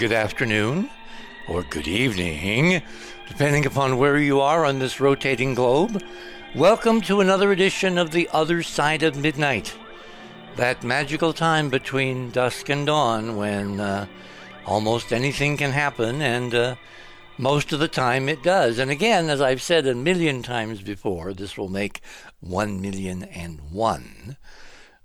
[0.00, 0.88] good afternoon,
[1.46, 2.80] or good evening,
[3.28, 6.02] depending upon where you are on this rotating globe.
[6.54, 9.76] Welcome to another edition of The Other Side of Midnight.
[10.56, 14.06] That magical time between dusk and dawn when uh,
[14.64, 16.76] almost anything can happen, and uh,
[17.36, 18.78] most of the time it does.
[18.78, 22.00] And again, as I've said a million times before, this will make
[22.40, 24.38] one million and one.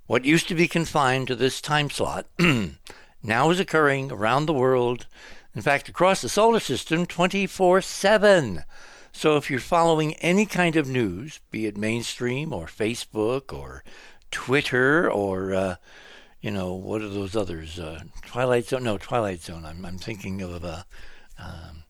[0.08, 2.28] What used to be confined to this time slot
[3.26, 5.08] now is occurring around the world,
[5.56, 8.64] in fact, across the solar system 24 7.
[9.12, 13.84] So if you're following any kind of news, be it mainstream or Facebook or
[14.30, 15.76] Twitter or, uh,
[16.42, 17.80] you know, what are those others?
[17.80, 18.84] Uh, Twilight Zone?
[18.84, 19.66] No, Twilight Zone.
[19.66, 20.84] I'm, I'm thinking of uh,
[21.40, 21.84] um,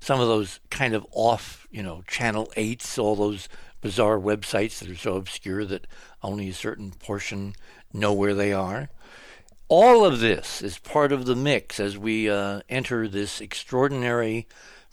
[0.00, 3.48] some of those kind of off, you know, Channel 8s, all those
[3.80, 5.86] bizarre websites that are so obscure that
[6.22, 7.54] only a certain portion
[7.92, 8.90] know where they are.
[9.68, 14.46] All of this is part of the mix as we uh, enter this extraordinary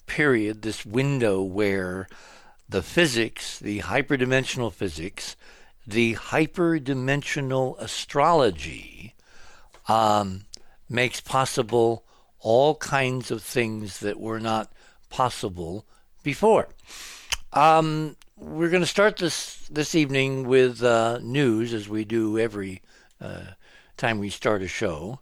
[0.07, 2.07] period, this window where
[2.67, 5.35] the physics, the hyperdimensional physics,
[5.85, 9.13] the hyperdimensional astrology
[9.87, 10.45] um,
[10.89, 12.03] makes possible
[12.39, 14.71] all kinds of things that were not
[15.11, 15.85] possible
[16.23, 16.69] before.
[17.51, 22.81] Um, we're going to start this this evening with uh, news, as we do every
[23.21, 23.51] uh,
[23.97, 25.19] time we start a show.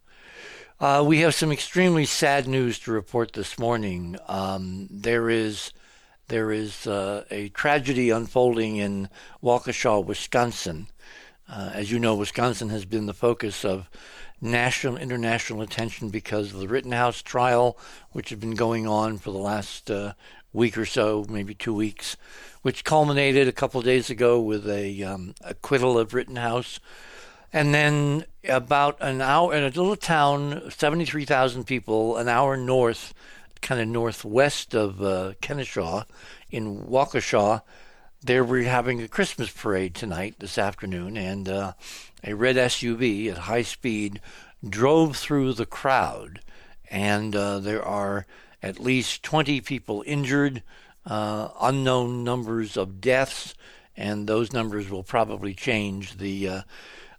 [0.80, 4.17] Uh, we have some extremely sad news to report this morning.
[4.27, 5.71] Um, there is
[6.27, 9.09] there is uh, a tragedy unfolding in
[9.43, 10.87] Waukesha, Wisconsin.
[11.49, 13.89] Uh, as you know, Wisconsin has been the focus of
[14.39, 17.77] national international attention because of the Rittenhouse trial,
[18.11, 20.14] which has been going on for the last uh,
[20.53, 22.15] week or so, maybe two weeks
[22.61, 26.80] which culminated a couple days ago with a um, acquittal of Rittenhouse.
[27.54, 33.14] And then about an hour in a little town, 73,000 people, an hour north,
[33.62, 36.06] kind of northwest of uh, Kenosha,
[36.50, 37.62] in Waukesha,
[38.23, 41.73] they were having a Christmas parade tonight, this afternoon, and uh,
[42.23, 44.22] a red SUV at high speed
[44.68, 46.39] drove through the crowd.
[46.89, 48.28] And uh, there are
[48.62, 50.62] at least 20 people injured
[51.06, 53.56] uh, unknown numbers of deaths,
[53.98, 56.18] and those numbers will probably change.
[56.18, 56.62] The uh,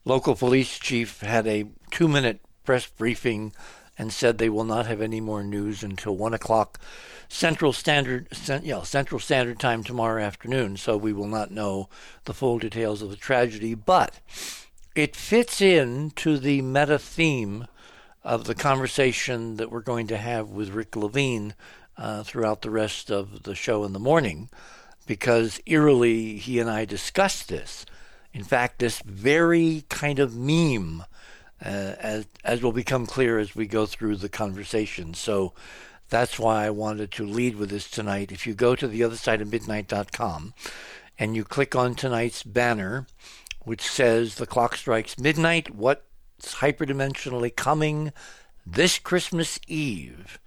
[0.04, 3.52] local police chief had a two minute press briefing
[3.98, 6.80] and said they will not have any more news until one o'clock
[7.28, 8.28] Central Standard,
[8.62, 10.76] yeah, Central Standard Time tomorrow afternoon.
[10.76, 11.88] So we will not know
[12.24, 14.20] the full details of the tragedy, but
[14.94, 17.66] it fits in to the meta theme
[18.22, 21.54] of the conversation that we're going to have with Rick Levine
[21.96, 24.50] uh, throughout the rest of the show in the morning
[25.06, 27.86] because eerily he and I discussed this.
[28.34, 31.04] In fact, this very kind of meme,
[31.64, 35.14] uh, as, as will become clear as we go through the conversation.
[35.14, 35.52] So
[36.08, 38.32] that's why I wanted to lead with this tonight.
[38.32, 40.54] If you go to the other side of midnight.com
[41.18, 43.06] and you click on tonight's banner,
[43.62, 46.00] which says the clock strikes midnight, what's
[46.54, 48.12] hyperdimensionally coming
[48.66, 50.38] this Christmas Eve?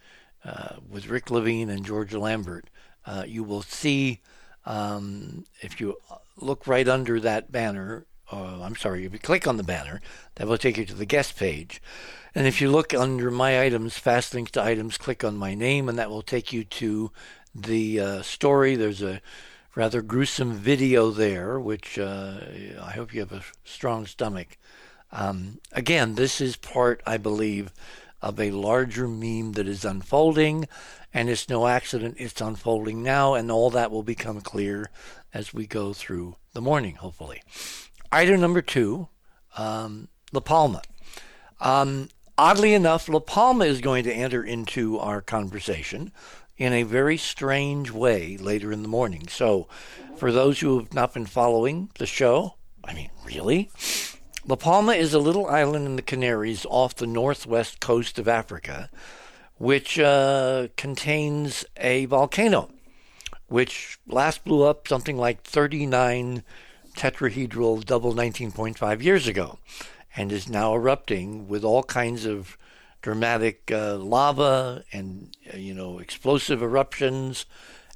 [0.46, 2.69] uh, with Rick Levine and Georgia Lambert,
[3.06, 4.22] uh, you will see
[4.66, 5.97] um, if you
[6.38, 8.06] look right under that banner.
[8.31, 10.01] Uh, I'm sorry, if you click on the banner,
[10.35, 11.81] that will take you to the guest page.
[12.34, 15.88] And if you look under my items, fast links to items, click on my name,
[15.88, 17.12] and that will take you to
[17.53, 18.75] the uh, story.
[18.75, 19.22] There's a
[19.75, 22.40] rather gruesome video there, which uh,
[22.81, 24.58] I hope you have a strong stomach.
[25.11, 27.72] Um, again, this is part, I believe,
[28.22, 30.67] of a larger meme that is unfolding,
[31.14, 34.90] and it's no accident it's unfolding now, and all that will become clear
[35.35, 37.43] as we go through the morning, hopefully.
[38.09, 39.09] Item number two
[39.58, 40.82] um, La Palma.
[41.59, 46.11] Um, oddly enough, La Palma is going to enter into our conversation
[46.58, 49.28] in a very strange way later in the morning.
[49.28, 49.67] So,
[50.16, 52.55] for those who have not been following the show,
[52.85, 53.70] I mean, really?
[54.47, 58.90] La Palma is a little island in the Canaries off the northwest coast of Africa,
[59.58, 62.70] which uh, contains a volcano,
[63.55, 66.43] which last blew up something like 39
[66.97, 69.59] tetrahedral double 19.5 years ago,
[70.13, 72.57] and is now erupting with all kinds of
[73.02, 77.46] dramatic uh, lava and uh, you know explosive eruptions,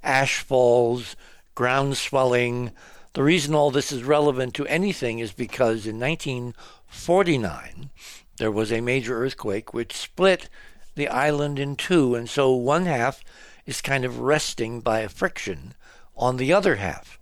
[0.02, 1.18] ash falls,
[1.56, 2.72] ground swelling.
[3.12, 7.90] The reason all this is relevant to anything is because in 1949
[8.38, 10.48] there was a major earthquake which split
[10.96, 13.22] the island in two, and so one half
[13.70, 15.76] is kind of resting by a friction
[16.18, 17.20] on the other half.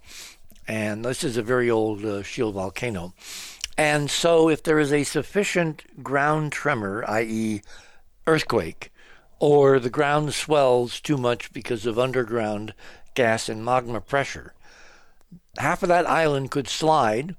[0.66, 3.14] And this is a very old uh, shield volcano.
[3.78, 7.62] And so, if there is a sufficient ground tremor, i.e.,
[8.26, 8.94] earthquake,
[9.40, 12.74] or the ground swells too much because of underground
[13.14, 14.54] gas and magma pressure,
[15.58, 17.36] half of that island could slide,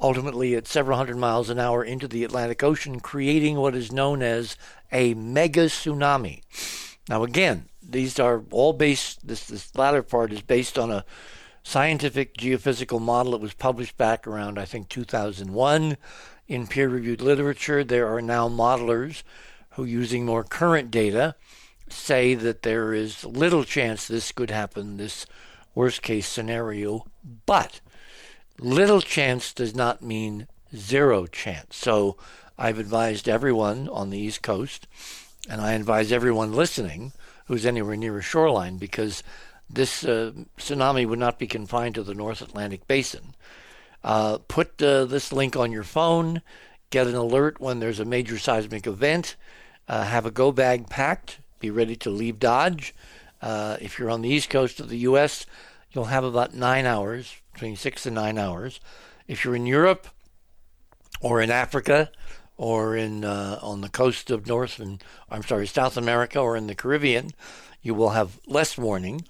[0.00, 4.20] ultimately at several hundred miles an hour, into the Atlantic Ocean, creating what is known
[4.20, 4.56] as
[4.90, 6.42] a mega tsunami.
[7.08, 11.04] Now, again, these are all based, this, this latter part is based on a
[11.62, 15.96] scientific geophysical model that was published back around, I think, 2001
[16.48, 17.82] in peer reviewed literature.
[17.82, 19.22] There are now modelers
[19.70, 21.34] who, using more current data,
[21.88, 25.26] say that there is little chance this could happen, this
[25.74, 27.06] worst case scenario,
[27.46, 27.80] but
[28.58, 31.76] little chance does not mean zero chance.
[31.76, 32.16] So
[32.58, 34.86] I've advised everyone on the East Coast,
[35.48, 37.12] and I advise everyone listening
[37.46, 39.22] who's anywhere near a shoreline because
[39.70, 43.34] this uh, tsunami would not be confined to the North Atlantic basin.
[44.04, 46.42] Uh, put uh, this link on your phone,
[46.90, 49.36] get an alert when there's a major seismic event,
[49.88, 52.94] uh, have a go bag packed, be ready to leave Dodge.
[53.40, 55.46] Uh, if you're on the east coast of the U.S.,
[55.92, 58.80] you'll have about nine hours, between six and nine hours.
[59.26, 60.06] If you're in Europe
[61.20, 62.10] or in Africa
[62.58, 66.66] or in uh, on the coast of North and I'm sorry South America or in
[66.66, 67.30] the Caribbean,
[67.80, 69.24] you will have less warning.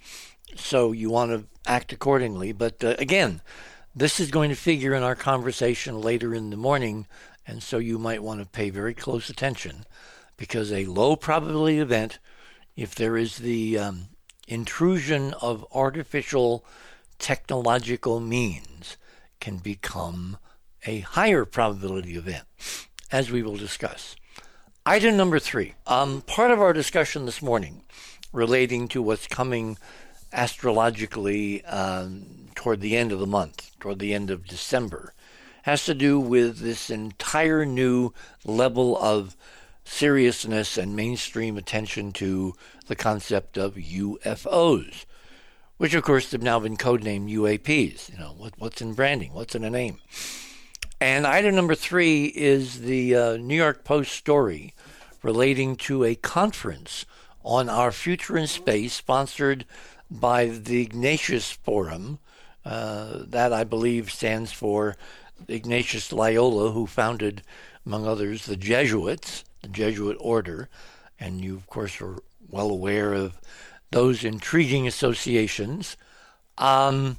[0.55, 2.51] So you want to act accordingly.
[2.51, 3.41] But uh, again,
[3.95, 7.07] this is going to figure in our conversation later in the morning,
[7.45, 9.85] and so you might want to pay very close attention
[10.35, 12.17] because a low probability event,
[12.75, 14.07] if there is the um,
[14.47, 16.65] intrusion of artificial
[17.19, 18.97] technological means,
[19.39, 20.37] can become
[20.85, 22.45] a higher probability event
[23.11, 24.15] as we will discuss.
[24.85, 25.75] Item number three.
[25.87, 27.83] Um, part of our discussion this morning
[28.31, 29.77] relating to what's coming
[30.31, 35.13] astrologically um, toward the end of the month, toward the end of December,
[35.63, 38.13] has to do with this entire new
[38.45, 39.35] level of
[39.83, 42.53] seriousness and mainstream attention to
[42.87, 45.05] the concept of UFOs,
[45.77, 48.11] which of course have now been codenamed UAPs.
[48.11, 49.33] You know, what, what's in branding?
[49.33, 49.97] What's in a name?
[51.01, 54.73] And item number three is the uh, New York Post story
[55.23, 57.05] relating to a conference
[57.41, 59.65] on our future in space sponsored
[60.11, 62.19] by the Ignatius Forum.
[62.65, 64.97] Uh, that I believe stands for
[65.47, 67.43] Ignatius Loyola, who founded,
[67.85, 70.67] among others, the Jesuits, the Jesuit order.
[71.17, 72.17] And you, of course, are
[72.49, 73.39] well aware of
[73.91, 75.95] those intriguing associations.
[76.57, 77.17] Um,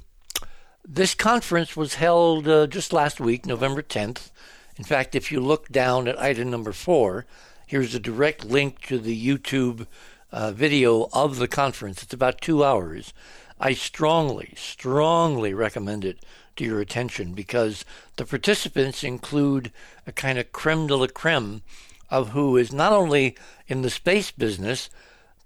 [0.93, 4.29] this conference was held uh, just last week, November 10th.
[4.75, 7.25] In fact, if you look down at item number four,
[7.65, 9.87] here's a direct link to the YouTube
[10.33, 12.03] uh, video of the conference.
[12.03, 13.13] It's about two hours.
[13.57, 16.25] I strongly, strongly recommend it
[16.57, 17.85] to your attention because
[18.17, 19.71] the participants include
[20.05, 21.61] a kind of creme de la creme
[22.09, 24.89] of who is not only in the space business,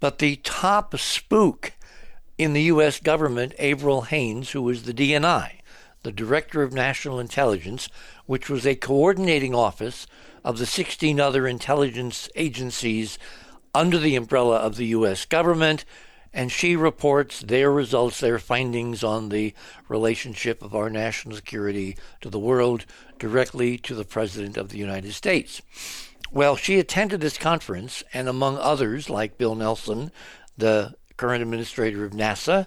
[0.00, 1.72] but the top spook
[2.38, 3.00] in the U.S.
[3.00, 5.60] government, Avril Haines, who was the DNI,
[6.02, 7.88] the Director of National Intelligence,
[8.26, 10.06] which was a coordinating office
[10.44, 13.18] of the 16 other intelligence agencies
[13.74, 15.24] under the umbrella of the U.S.
[15.24, 15.84] government.
[16.32, 19.54] And she reports their results, their findings on the
[19.88, 22.84] relationship of our national security to the world
[23.18, 25.62] directly to the President of the United States.
[26.30, 30.10] Well, she attended this conference, and among others, like Bill Nelson,
[30.58, 32.66] the current administrator of NASA,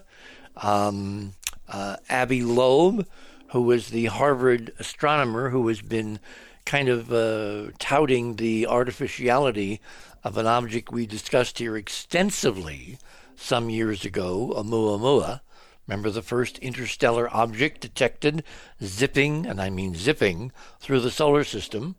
[0.56, 1.34] um,
[1.68, 3.06] uh, Avi Loeb,
[3.48, 6.20] who was the Harvard astronomer who has been
[6.64, 9.80] kind of uh, touting the artificiality
[10.22, 12.98] of an object we discussed here extensively
[13.36, 15.40] some years ago, Oumuamua.
[15.86, 18.44] Remember the first interstellar object detected
[18.80, 21.96] zipping, and I mean zipping, through the solar system,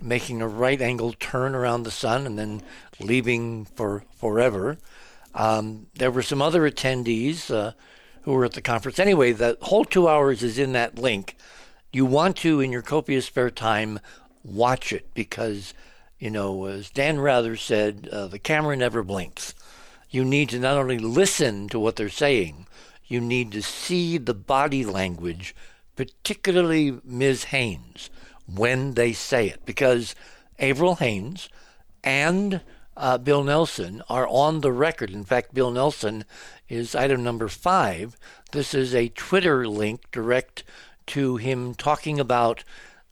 [0.00, 2.62] making a right angle turn around the sun and then
[3.00, 4.78] leaving for forever.
[5.34, 7.72] Um, there were some other attendees uh,
[8.22, 8.98] who were at the conference.
[8.98, 11.36] Anyway, the whole two hours is in that link.
[11.92, 14.00] You want to, in your copious spare time,
[14.44, 15.74] watch it because,
[16.18, 19.54] you know, as Dan Rather said, uh, the camera never blinks.
[20.10, 22.66] You need to not only listen to what they're saying,
[23.06, 25.54] you need to see the body language,
[25.96, 27.44] particularly Ms.
[27.44, 28.10] Haines,
[28.46, 29.64] when they say it.
[29.64, 30.14] Because
[30.58, 31.48] Avril Haines
[32.04, 32.60] and
[33.02, 35.10] uh, Bill Nelson are on the record.
[35.10, 36.24] In fact, Bill Nelson
[36.68, 38.16] is item number five.
[38.52, 40.62] This is a Twitter link direct
[41.08, 42.62] to him talking about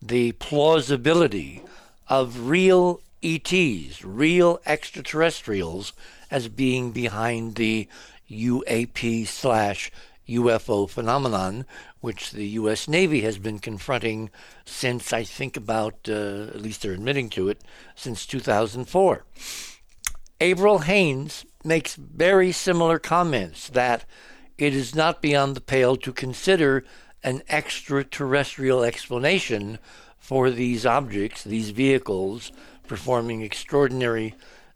[0.00, 1.64] the plausibility
[2.08, 5.92] of real ETs, real extraterrestrials,
[6.30, 7.88] as being behind the
[8.30, 9.90] UAP slash
[10.28, 11.66] UFO phenomenon,
[12.00, 12.86] which the U.S.
[12.86, 14.30] Navy has been confronting
[14.64, 17.60] since I think about, uh, at least they're admitting to it,
[17.96, 19.24] since 2004.
[20.40, 24.06] Avril Haines makes very similar comments that
[24.56, 26.84] it is not beyond the pale to consider
[27.22, 29.78] an extraterrestrial explanation
[30.16, 32.52] for these objects, these vehicles,
[32.86, 34.34] performing extraordinary,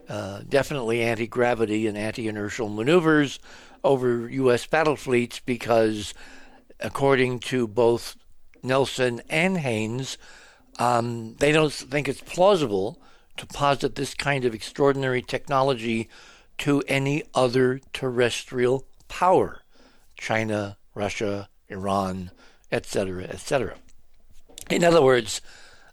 [0.08, 3.38] uh, definitely anti gravity and anti inertial maneuvers
[3.82, 4.66] over U.S.
[4.66, 6.12] battle fleets because,
[6.80, 8.16] according to both
[8.62, 10.18] Nelson and Haines,
[10.78, 13.00] um, they don't think it's plausible
[13.36, 16.08] to posit this kind of extraordinary technology
[16.58, 19.62] to any other terrestrial power
[20.16, 22.30] China, Russia, Iran,
[22.70, 23.74] etc., etc.
[24.70, 25.40] In other words,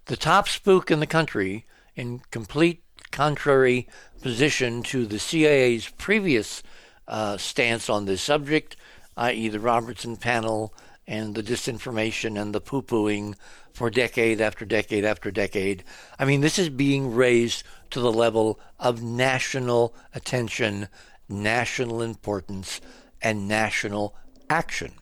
[0.05, 3.87] the top spook in the country, in complete contrary
[4.21, 6.63] position to the CIA's previous
[7.07, 8.75] uh, stance on this subject,
[9.17, 10.73] i.e., the Robertson panel
[11.07, 13.35] and the disinformation and the poo pooing
[13.73, 15.83] for decade after decade after decade.
[16.19, 20.87] I mean, this is being raised to the level of national attention,
[21.27, 22.81] national importance,
[23.21, 24.15] and national
[24.49, 24.93] action.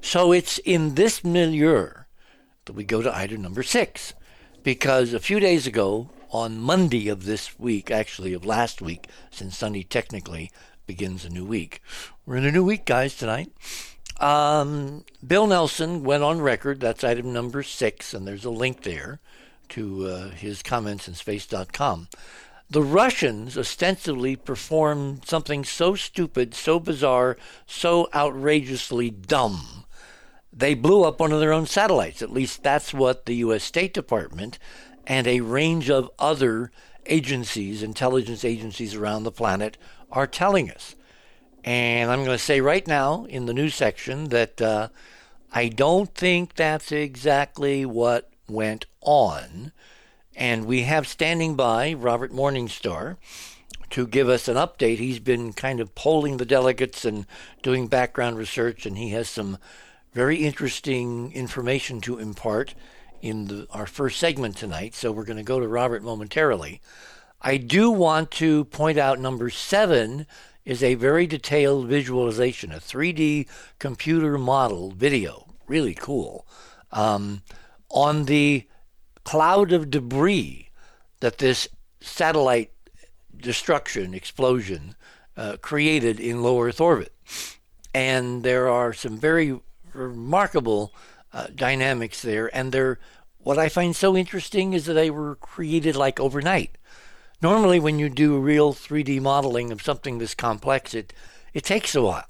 [0.00, 1.90] So it's in this milieu
[2.64, 4.14] that we go to item number six,
[4.62, 9.56] because a few days ago, on Monday of this week, actually of last week, since
[9.56, 10.50] Sunday technically
[10.86, 11.82] begins a new week.
[12.24, 13.52] We're in a new week, guys, tonight.
[14.22, 19.18] Um, Bill Nelson went on record, that's item number six, and there's a link there
[19.70, 22.08] to uh, his comments in space.com.
[22.70, 27.36] The Russians ostensibly performed something so stupid, so bizarre,
[27.66, 29.84] so outrageously dumb.
[30.52, 32.22] They blew up one of their own satellites.
[32.22, 33.64] At least that's what the U.S.
[33.64, 34.58] State Department
[35.04, 36.70] and a range of other
[37.06, 39.76] agencies, intelligence agencies around the planet,
[40.12, 40.94] are telling us.
[41.64, 44.88] And I'm going to say right now in the news section that uh,
[45.52, 49.72] I don't think that's exactly what went on.
[50.34, 53.16] And we have standing by Robert Morningstar
[53.90, 54.96] to give us an update.
[54.96, 57.26] He's been kind of polling the delegates and
[57.62, 59.58] doing background research, and he has some
[60.14, 62.74] very interesting information to impart
[63.20, 64.94] in the, our first segment tonight.
[64.94, 66.80] So we're going to go to Robert momentarily.
[67.40, 70.26] I do want to point out number seven
[70.64, 76.46] is a very detailed visualization, a 3D computer model video, really cool,
[76.92, 77.42] um,
[77.90, 78.66] on the
[79.24, 80.70] cloud of debris
[81.20, 81.68] that this
[82.00, 82.72] satellite
[83.36, 84.94] destruction, explosion,
[85.36, 87.12] uh, created in low Earth orbit.
[87.94, 89.60] And there are some very
[89.92, 90.94] remarkable
[91.32, 92.54] uh, dynamics there.
[92.54, 92.98] And they're,
[93.38, 96.76] what I find so interesting is that they were created like overnight.
[97.42, 101.12] Normally, when you do real 3D modeling of something this complex, it,
[101.52, 102.26] it takes a while.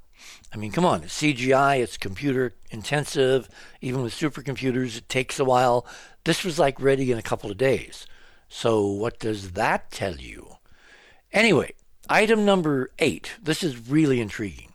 [0.54, 3.46] I mean, come on, it's CGI, it's computer intensive.
[3.82, 5.86] Even with supercomputers, it takes a while.
[6.24, 8.06] This was like ready in a couple of days.
[8.48, 10.56] So, what does that tell you?
[11.30, 11.74] Anyway,
[12.08, 13.32] item number eight.
[13.42, 14.72] This is really intriguing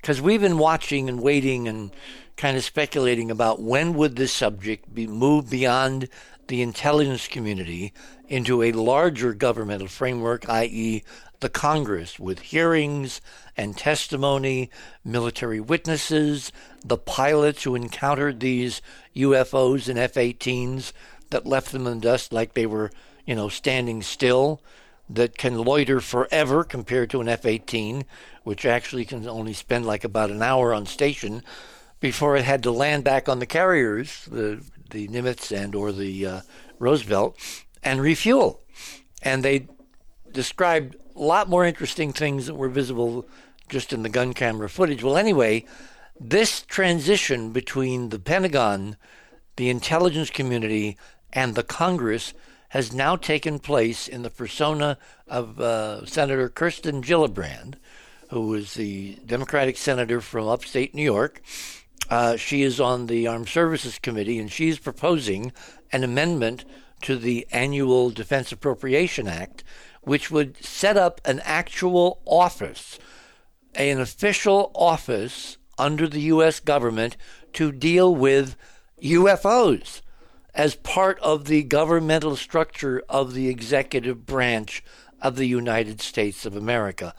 [0.00, 1.92] because we've been watching and waiting and
[2.36, 6.08] kind of speculating about when would this subject be moved beyond
[6.48, 7.92] the intelligence community
[8.28, 11.02] into a larger governmental framework, i.e.,
[11.40, 13.20] the Congress, with hearings
[13.56, 14.70] and testimony,
[15.04, 16.50] military witnesses,
[16.84, 18.82] the pilots who encountered these
[19.14, 20.92] UFOs and F 18s
[21.30, 22.90] that left them in the dust like they were,
[23.24, 24.60] you know, standing still,
[25.08, 28.04] that can loiter forever compared to an F 18,
[28.42, 31.42] which actually can only spend like about an hour on station
[32.00, 36.26] before it had to land back on the carriers, the the Nimitz and or the
[36.26, 36.40] uh,
[36.78, 37.36] Roosevelt,
[37.82, 38.60] and refuel.
[39.22, 39.68] And they
[40.32, 43.26] described a lot more interesting things that were visible
[43.68, 45.02] just in the gun camera footage.
[45.02, 45.64] Well, anyway,
[46.18, 48.96] this transition between the Pentagon,
[49.56, 50.96] the intelligence community,
[51.32, 52.34] and the Congress
[52.70, 57.74] has now taken place in the persona of uh, Senator Kirsten Gillibrand,
[58.30, 61.42] who is the Democratic senator from upstate New York
[62.10, 65.52] uh, she is on the Armed Services Committee, and she's proposing
[65.92, 66.64] an amendment
[67.02, 69.62] to the Annual Defense Appropriation Act,
[70.02, 72.98] which would set up an actual office,
[73.74, 76.60] an official office under the U.S.
[76.60, 77.16] government
[77.52, 78.56] to deal with
[79.02, 80.02] UFOs
[80.54, 84.82] as part of the governmental structure of the executive branch
[85.22, 87.14] of the United States of America.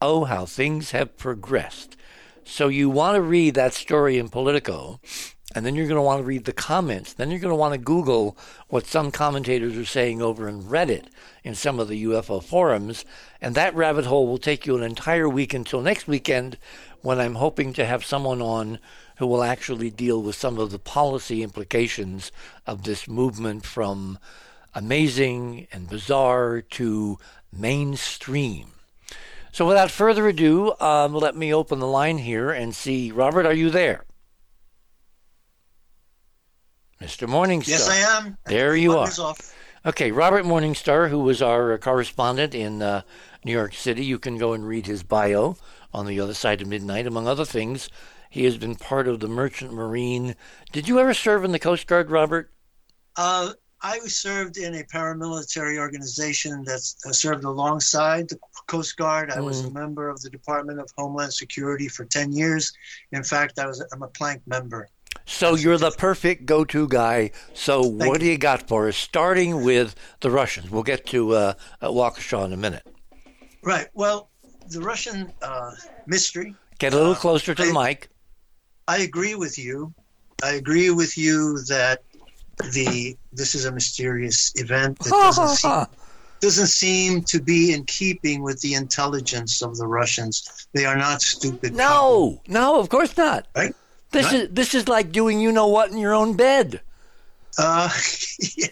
[0.00, 1.96] Oh, how things have progressed.
[2.44, 5.00] So you want to read that story in Politico,
[5.54, 7.12] and then you're going to want to read the comments.
[7.12, 8.36] Then you're going to want to Google
[8.68, 11.06] what some commentators are saying over in Reddit
[11.44, 13.04] in some of the UFO forums,
[13.40, 16.58] and that rabbit hole will take you an entire week until next weekend
[17.00, 18.80] when I'm hoping to have someone on
[19.18, 22.32] who will actually deal with some of the policy implications
[22.66, 24.18] of this movement from
[24.74, 27.18] amazing and bizarre to
[27.52, 28.72] mainstream.
[29.52, 33.12] So, without further ado, um, let me open the line here and see.
[33.12, 34.04] Robert, are you there?
[37.02, 37.28] Mr.
[37.28, 37.68] Morningstar.
[37.68, 38.38] Yes, I am.
[38.46, 39.08] There you are.
[39.18, 39.54] Off.
[39.84, 43.02] Okay, Robert Morningstar, who was our correspondent in uh,
[43.44, 44.04] New York City.
[44.04, 45.56] You can go and read his bio
[45.92, 47.06] on the other side of midnight.
[47.06, 47.88] Among other things,
[48.30, 50.36] he has been part of the Merchant Marine.
[50.70, 52.52] Did you ever serve in the Coast Guard, Robert?
[53.16, 59.30] Uh, I served in a paramilitary organization that uh, served alongside the Coast Guard.
[59.30, 59.44] I mm.
[59.44, 59.74] was a mm.
[59.74, 62.72] member of the Department of Homeland Security for 10 years.
[63.10, 64.88] In fact, I was I'm a plank member.
[65.26, 67.32] So you're the perfect go-to guy.
[67.54, 68.96] So Thank what do you got for us?
[68.96, 70.70] Starting with the Russians.
[70.70, 72.86] We'll get to uh, Waukesha in a minute.
[73.62, 73.88] Right.
[73.94, 74.30] Well,
[74.68, 75.72] the Russian uh,
[76.06, 76.54] mystery.
[76.78, 78.08] Get a little uh, closer to I, the mic.
[78.88, 79.92] I agree with you.
[80.42, 82.02] I agree with you that
[82.72, 85.86] the this is a mysterious event that doesn't seem,
[86.40, 90.66] doesn't seem to be in keeping with the intelligence of the Russians.
[90.72, 91.74] They are not stupid.
[91.74, 92.54] No, people.
[92.54, 93.46] no, of course not.
[93.54, 93.74] Right?
[94.10, 96.80] This is this is like doing you know what in your own bed.
[97.58, 97.90] Uh,
[98.56, 98.66] yeah,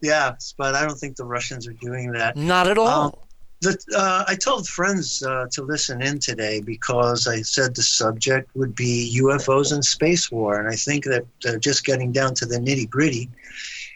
[0.00, 2.36] yeah, but I don't think the Russians are doing that.
[2.36, 3.04] Not at all.
[3.06, 3.12] Um,
[3.60, 8.50] the, uh, I told friends uh, to listen in today because I said the subject
[8.54, 12.46] would be UFOs and space war, and I think that uh, just getting down to
[12.46, 13.30] the nitty gritty,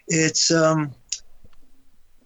[0.09, 0.95] it's um,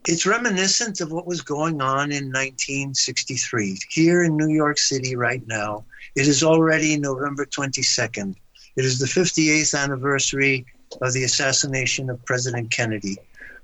[0.07, 5.43] it's reminiscent of what was going on in 1963 here in New York City right
[5.47, 5.85] now.
[6.15, 8.37] It is already November 22nd.
[8.77, 10.67] It is the 58th anniversary
[11.01, 13.17] of the assassination of President Kennedy,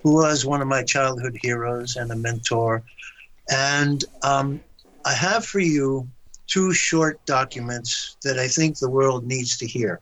[0.03, 2.83] who was one of my childhood heroes and a mentor.
[3.51, 4.61] And um,
[5.05, 6.09] I have for you
[6.47, 10.01] two short documents that I think the world needs to hear.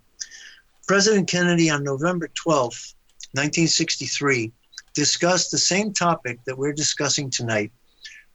[0.86, 2.94] President Kennedy on November 12th,
[3.32, 4.52] 1963,
[4.94, 7.70] discussed the same topic that we're discussing tonight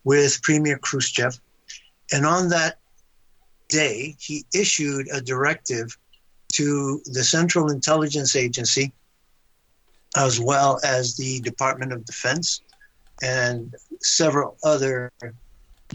[0.04, 1.39] with Premier Khrushchev.
[2.12, 2.80] And on that
[3.69, 5.97] day, he issued a directive
[6.54, 8.93] to the Central Intelligence Agency,
[10.15, 12.62] as well as the Department of Defense
[13.21, 15.12] and several other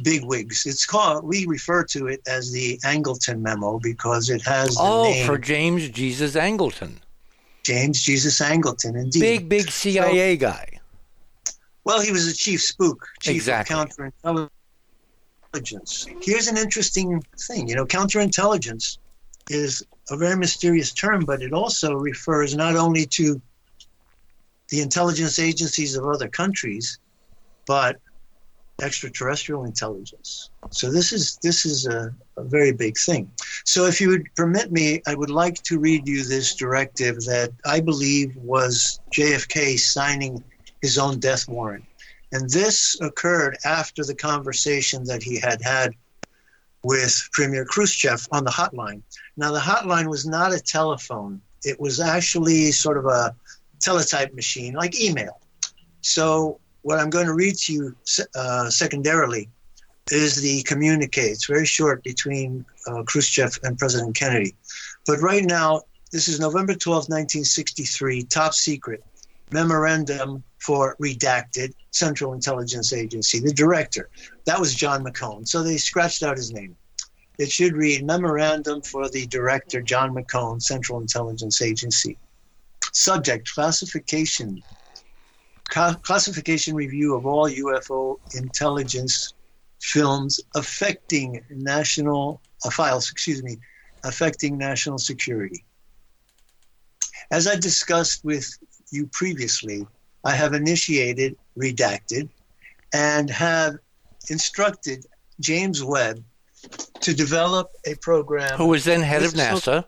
[0.02, 0.66] bigwigs.
[0.66, 5.26] It's called, we refer to it as the Angleton Memo because it has Oh, name,
[5.26, 6.96] for James Jesus Angleton.
[7.64, 9.20] James Jesus Angleton, indeed.
[9.20, 10.80] Big, big CIA so, guy.
[11.84, 13.76] Well, he was a chief spook, chief exactly.
[13.76, 14.50] of
[15.52, 16.24] counterintelligence.
[16.24, 17.68] Here's an interesting thing.
[17.68, 18.98] You know, counterintelligence
[19.50, 23.40] is a very mysterious term, but it also refers not only to
[24.68, 26.98] the intelligence agencies of other countries,
[27.68, 28.00] but
[28.80, 30.50] extraterrestrial intelligence.
[30.70, 33.30] So this is this is a, a, very big thing.
[33.64, 37.50] So if you would permit me, I would like to read you this directive that
[37.66, 40.42] I believe was JFK signing
[40.80, 41.84] his own death warrant.
[42.32, 45.92] And this occurred after the conversation that he had had
[46.82, 49.02] with Premier Khrushchev on the hotline.
[49.36, 53.34] Now, the hotline was not a telephone, it was actually sort of a
[53.80, 55.40] teletype machine, like email.
[56.02, 57.96] So, what I'm going to read to you
[58.34, 59.50] uh, secondarily
[60.10, 61.22] is the communique.
[61.22, 64.54] It's very short between uh, Khrushchev and President Kennedy.
[65.06, 69.04] But right now, this is November 12, 1963, top secret
[69.50, 74.08] memorandum for redacted Central Intelligence Agency, the director.
[74.46, 75.46] That was John McCone.
[75.46, 76.76] So they scratched out his name.
[77.38, 82.18] It should read Memorandum for the Director, John McCone, Central Intelligence Agency.
[82.92, 84.62] Subject Classification.
[85.68, 89.34] Classification review of all UFO intelligence
[89.80, 93.58] films affecting national uh, files, excuse me,
[94.04, 95.64] affecting national security.
[97.30, 98.48] As I discussed with
[98.90, 99.86] you previously,
[100.24, 102.28] I have initiated redacted
[102.92, 103.78] and have
[104.30, 105.04] instructed
[105.40, 106.24] James Webb
[107.00, 108.56] to develop a program.
[108.56, 109.60] Who was then head of NASA.
[109.62, 109.84] So-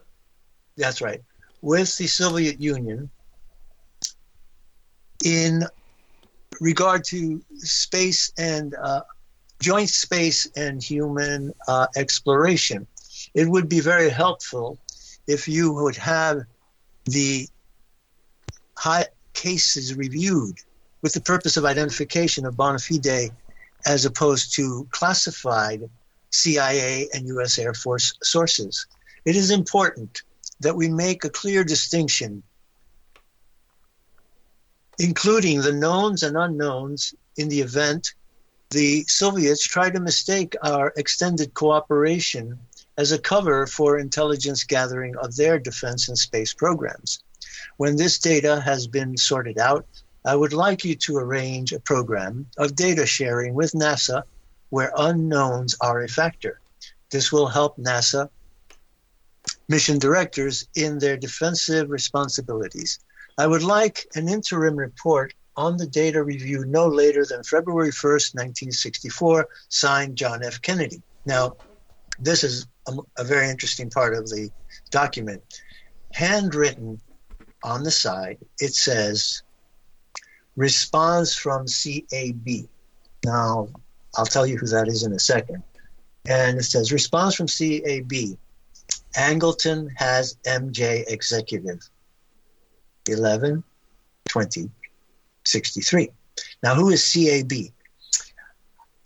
[0.77, 1.21] that's right.
[1.61, 3.09] With the Soviet Union
[5.23, 5.63] in
[6.59, 9.01] regard to space and uh,
[9.59, 12.87] joint space and human uh, exploration.
[13.33, 14.77] It would be very helpful
[15.27, 16.41] if you would have
[17.05, 17.47] the
[18.75, 20.57] high cases reviewed
[21.01, 23.31] with the purpose of identification of bona fide
[23.85, 25.89] as opposed to classified
[26.29, 27.57] CIA and U.S.
[27.57, 28.85] Air Force sources.
[29.25, 30.23] It is important
[30.59, 32.43] that we make a clear distinction,
[34.99, 38.13] including the knowns and unknowns, in the event
[38.71, 42.57] the Soviets try to mistake our extended cooperation
[42.97, 47.21] as a cover for intelligence gathering of their defense and space programs.
[47.75, 49.85] When this data has been sorted out,
[50.23, 54.23] I would like you to arrange a program of data sharing with NASA
[54.69, 56.61] where unknowns are a factor.
[57.09, 58.29] This will help NASA
[59.67, 62.99] mission directors in their defensive responsibilities.
[63.41, 68.35] I would like an interim report on the data review no later than February 1st,
[68.35, 70.61] 1964, signed John F.
[70.61, 71.01] Kennedy.
[71.25, 71.55] Now,
[72.19, 74.51] this is a, a very interesting part of the
[74.91, 75.41] document.
[76.13, 77.01] Handwritten
[77.63, 79.41] on the side, it says,
[80.55, 82.69] response from CAB.
[83.25, 83.69] Now,
[84.17, 85.63] I'll tell you who that is in a second.
[86.27, 88.37] And it says, response from CAB.
[89.15, 91.79] Angleton has MJ executive.
[93.11, 93.63] 11
[94.29, 94.69] 20
[95.45, 96.09] 63.
[96.63, 97.51] Now, who is CAB?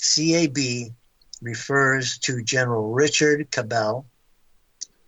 [0.01, 0.93] CAB
[1.41, 4.05] refers to General Richard Cabell,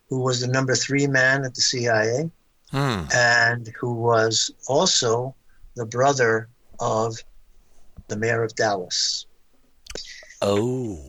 [0.10, 2.32] who was the number three man at the CIA
[2.72, 3.06] Hmm.
[3.14, 5.34] and who was also
[5.76, 7.16] the brother of
[8.10, 9.26] the mayor of Dallas.
[10.42, 11.00] Oh.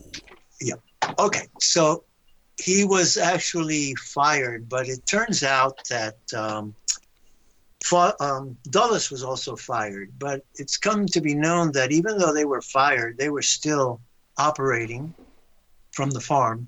[0.61, 0.75] Yeah.
[1.17, 2.03] Okay, so
[2.57, 6.75] he was actually fired, but it turns out that um,
[7.93, 10.11] um, Dulles was also fired.
[10.17, 14.01] But it's come to be known that even though they were fired, they were still
[14.37, 15.13] operating
[15.91, 16.67] from the farm.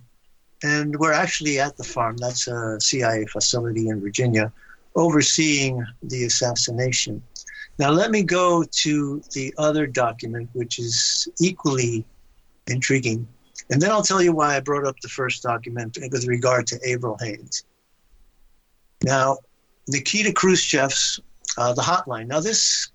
[0.64, 2.18] And we're actually at the farm.
[2.18, 4.52] That's a CIA facility in Virginia,
[4.96, 7.24] overseeing the assassination.
[7.80, 12.06] Now, let me go to the other document, which is equally
[12.68, 13.28] intriguing.
[13.72, 16.80] And then I'll tell you why I brought up the first document with regard to
[16.88, 17.64] Avril Haines.
[19.04, 19.38] Now,
[19.88, 21.20] Nikita Khrushchev's
[21.58, 22.28] uh, the hotline.
[22.28, 22.91] Now, this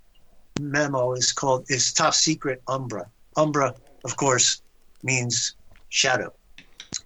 [0.61, 3.11] memo is called is top secret Umbra.
[3.37, 4.63] Umbra, of course,
[5.03, 5.55] means
[5.89, 6.33] shadow.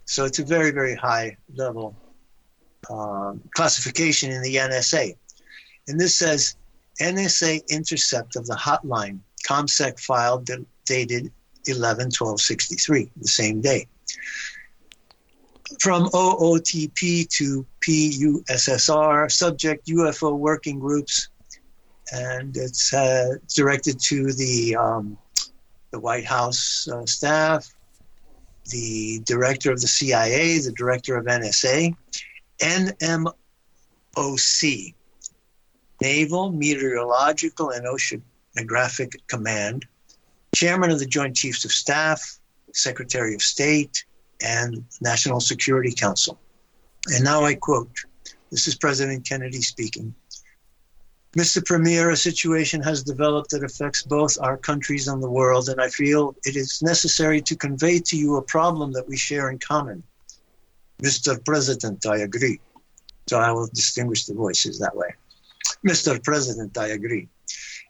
[0.05, 1.95] So it's a very very high level
[2.89, 5.15] um, classification in the NSA.
[5.87, 6.55] And this says
[7.01, 10.43] NSA intercept of the hotline ComSec file
[10.85, 11.31] dated
[11.67, 13.87] 11 12 63, the same day.
[15.79, 21.29] From OOTP to PUSSR, subject UFO working groups,
[22.11, 25.17] and it's uh, directed to the um,
[25.91, 27.73] the White House uh, staff,
[28.69, 31.93] the director of the CIA, the director of NSA,
[32.59, 33.33] NMOC,
[36.01, 39.85] Naval Meteorological and Oceanographic Command,
[40.55, 42.39] Chairman of the Joint Chiefs of Staff,
[42.73, 44.05] Secretary of State,
[44.41, 46.39] and National Security Council.
[47.07, 47.89] And now I quote
[48.51, 50.13] this is President Kennedy speaking.
[51.37, 51.65] Mr.
[51.65, 55.87] Premier, a situation has developed that affects both our countries and the world, and I
[55.87, 60.03] feel it is necessary to convey to you a problem that we share in common.
[61.01, 61.43] Mr.
[61.45, 62.59] President, I agree.
[63.29, 65.15] So I will distinguish the voices that way.
[65.87, 66.21] Mr.
[66.21, 67.29] President, I agree.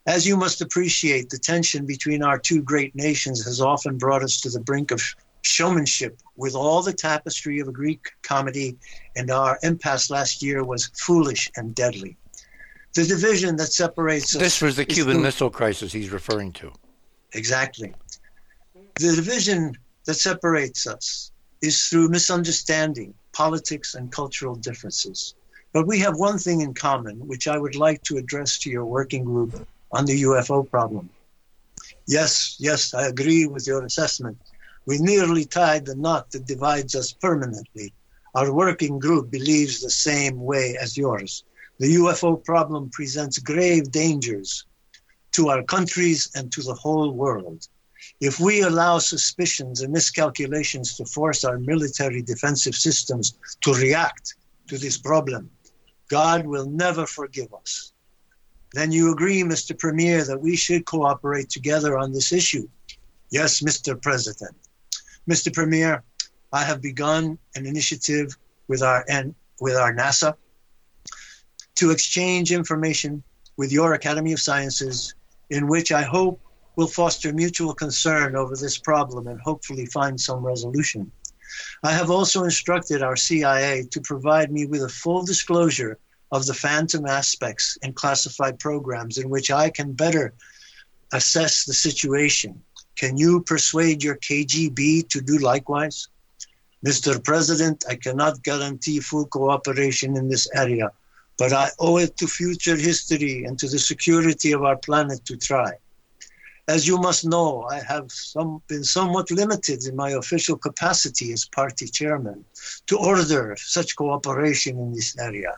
[0.05, 4.39] As you must appreciate, the tension between our two great nations has often brought us
[4.41, 5.01] to the brink of
[5.41, 8.77] showmanship with all the tapestry of a Greek comedy,
[9.15, 12.17] and our impasse last year was foolish and deadly.
[12.93, 14.41] The division that separates us.
[14.41, 16.71] This was the Cuban through- Missile Crisis he's referring to.
[17.33, 17.93] Exactly.
[18.95, 25.35] The division that separates us is through misunderstanding, politics, and cultural differences.
[25.73, 28.85] But we have one thing in common, which I would like to address to your
[28.85, 31.09] working group on the UFO problem.
[32.07, 34.37] Yes, yes, I agree with your assessment.
[34.87, 37.93] We nearly tied the knot that divides us permanently.
[38.33, 41.43] Our working group believes the same way as yours.
[41.79, 44.65] The UFO problem presents grave dangers
[45.33, 47.67] to our countries and to the whole world.
[48.19, 54.35] If we allow suspicions and miscalculations to force our military defensive systems to react
[54.67, 55.51] to this problem,
[56.09, 57.93] God will never forgive us.
[58.73, 59.77] Then you agree, Mr.
[59.77, 62.67] Premier, that we should cooperate together on this issue.
[63.29, 64.01] Yes, Mr.
[64.01, 64.55] President.
[65.29, 65.53] Mr.
[65.53, 66.03] Premier,
[66.51, 70.33] I have begun an initiative with our and with our NASA
[71.75, 73.23] to exchange information
[73.57, 75.13] with your Academy of Sciences,
[75.49, 76.41] in which I hope
[76.75, 81.11] will foster mutual concern over this problem and hopefully find some resolution.
[81.83, 85.99] I have also instructed our CIA to provide me with a full disclosure
[86.31, 90.33] of the phantom aspects in classified programs in which I can better
[91.11, 92.63] assess the situation.
[92.95, 96.07] Can you persuade your KGB to do likewise?
[96.85, 97.23] Mr.
[97.23, 100.91] President, I cannot guarantee full cooperation in this area,
[101.37, 105.37] but I owe it to future history and to the security of our planet to
[105.37, 105.73] try.
[106.67, 111.45] As you must know, I have some, been somewhat limited in my official capacity as
[111.45, 112.45] party chairman
[112.87, 115.57] to order such cooperation in this area.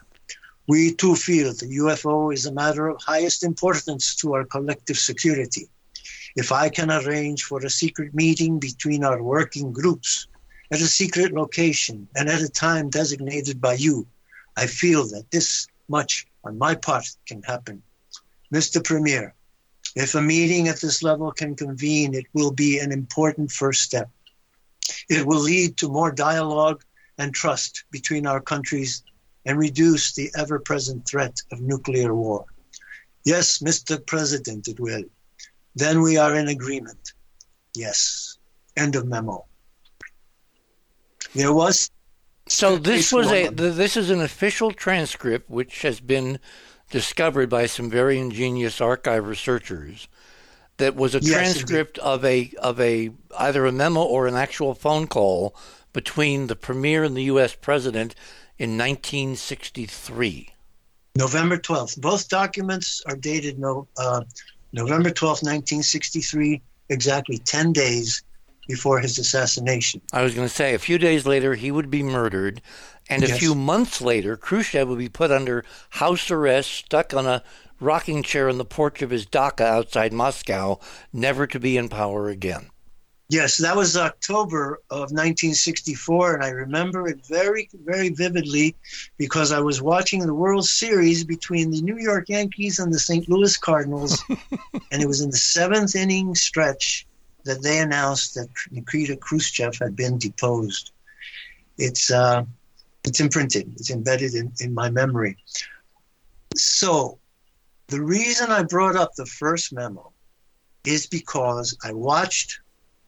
[0.67, 5.69] We too feel the UFO is a matter of highest importance to our collective security.
[6.35, 10.27] If I can arrange for a secret meeting between our working groups
[10.71, 14.07] at a secret location and at a time designated by you,
[14.57, 17.83] I feel that this much on my part can happen.
[18.51, 18.83] Mr.
[18.83, 19.35] Premier,
[19.95, 24.09] if a meeting at this level can convene, it will be an important first step.
[25.09, 26.83] It will lead to more dialogue
[27.19, 29.03] and trust between our countries
[29.45, 32.45] and reduce the ever present threat of nuclear war.
[33.23, 34.03] Yes, Mr.
[34.03, 35.03] President, it will.
[35.75, 37.13] Then we are in agreement.
[37.75, 38.37] Yes.
[38.77, 39.45] End of memo.
[41.35, 41.89] There was.
[42.47, 43.49] So this was a.
[43.49, 46.39] This is an official transcript which has been
[46.89, 50.07] discovered by some very ingenious archive researchers
[50.77, 52.07] that was a yes, transcript indeed.
[52.07, 55.55] of a of a either a memo or an actual phone call
[55.91, 57.55] between the premier and the U.S.
[57.55, 58.15] president
[58.57, 60.49] in 1963.
[61.15, 62.01] November 12th.
[62.01, 64.21] Both documents are dated no, uh,
[64.73, 68.23] November 12th, 1963, exactly 10 days
[68.67, 70.01] before his assassination.
[70.11, 72.61] I was going to say, a few days later, he would be murdered.
[73.09, 73.39] And a yes.
[73.39, 77.43] few months later, Khrushchev would be put under house arrest, stuck on a
[77.79, 80.79] rocking chair on the porch of his dacha outside Moscow,
[81.11, 82.69] never to be in power again.
[83.29, 88.75] Yes, that was October of 1964, and I remember it very, very vividly
[89.17, 93.27] because I was watching the World Series between the New York Yankees and the St.
[93.29, 94.23] Louis Cardinals,
[94.91, 97.07] and it was in the seventh inning stretch
[97.45, 100.91] that they announced that Nikita Khrushchev had been deposed.
[101.77, 102.43] It's uh,
[103.03, 105.37] it's imprinted, it's embedded in, in my memory.
[106.55, 107.19] So,
[107.87, 110.11] the reason I brought up the first memo
[110.85, 112.59] is because I watched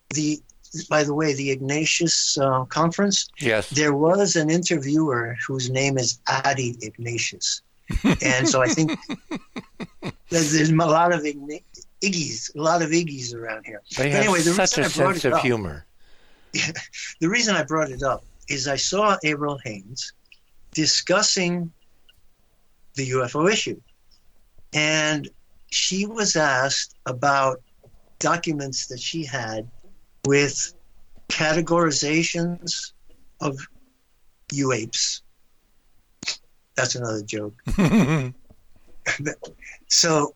[0.10, 0.42] the
[0.90, 3.30] by the way, the Ignatius uh, conference.
[3.40, 3.70] Yes.
[3.70, 7.62] There was an interviewer whose name is Adi Ignatius,
[8.22, 8.98] and so I think
[10.30, 11.62] there's, there's, a lot of Ign-
[12.02, 13.82] Iggy's, a lot of Iggy's around here.
[13.96, 15.86] They have anyway, the such a sense of up, humor.
[16.54, 20.14] the reason I brought it up is I saw Avril Haines
[20.74, 21.72] discussing
[22.96, 23.80] the UFO issue,
[24.74, 25.30] and
[25.70, 27.62] she was asked about
[28.20, 29.70] documents that she had
[30.26, 30.74] with
[31.30, 32.92] categorizations
[33.42, 33.58] of
[34.54, 35.22] UAPes.
[36.76, 37.54] That's another joke.
[39.88, 40.34] so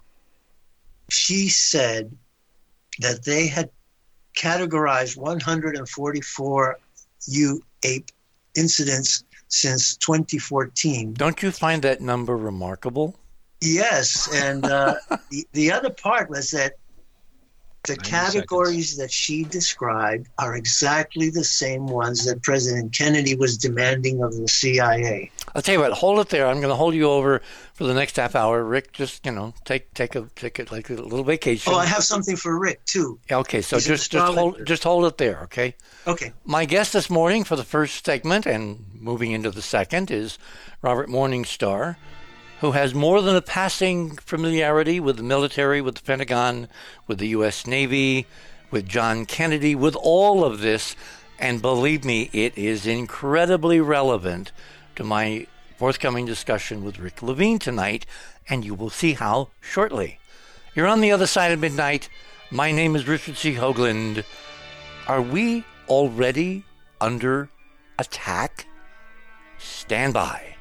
[1.09, 2.15] she said
[2.99, 3.69] that they had
[4.37, 6.79] categorized 144
[7.29, 8.09] UAPE
[8.55, 11.13] incidents since 2014.
[11.13, 13.15] Don't you find that number remarkable?
[13.61, 14.95] Yes, and uh,
[15.29, 16.73] the, the other part was that
[17.83, 18.97] the categories seconds.
[18.97, 24.47] that she described are exactly the same ones that President Kennedy was demanding of the
[24.47, 25.31] CIA.
[25.55, 26.47] I'll tell you what, hold it there.
[26.47, 27.41] I'm going to hold you over
[27.73, 28.63] for the next half hour.
[28.63, 31.73] Rick, just you know, take take a take it like a little vacation.
[31.73, 33.19] Oh, I have something for Rick too.
[33.31, 35.75] Okay, so He's just just hold just hold it there, okay?
[36.05, 36.33] Okay.
[36.43, 40.37] My guest this morning for the first segment and moving into the second is
[40.81, 41.95] Robert Morningstar
[42.59, 46.67] who has more than a passing familiarity with the military, with the Pentagon,
[47.07, 47.65] with the U.S.
[47.65, 48.25] Navy,
[48.69, 50.95] with John Kennedy, with all of this.
[51.39, 54.51] And believe me, it is incredibly relevant
[54.97, 58.05] to my forthcoming discussion with Rick Levine tonight,
[58.49, 60.19] and you will see how shortly.
[60.75, 62.09] You're on the other side of midnight.
[62.51, 63.53] My name is Richard C.
[63.55, 64.25] Hoagland.
[65.07, 66.65] Are we already
[66.99, 67.49] under
[67.97, 68.65] attack?
[69.57, 70.58] Stand by.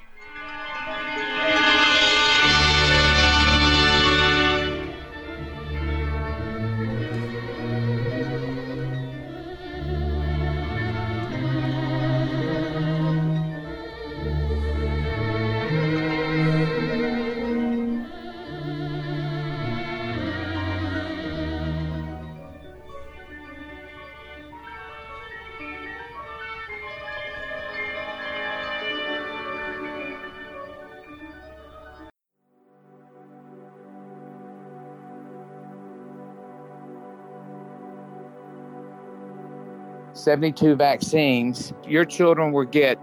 [40.18, 42.98] 72 vaccines, your children will get,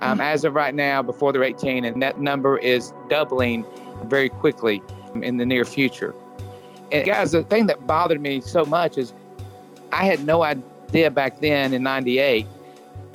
[0.00, 0.24] um, mm.
[0.24, 3.64] as of right now, before they're 18, and that number is doubling
[4.06, 4.82] very quickly
[5.22, 6.14] in the near future.
[6.90, 9.12] And guys, the thing that bothered me so much is
[9.92, 12.46] I had no idea back then in 98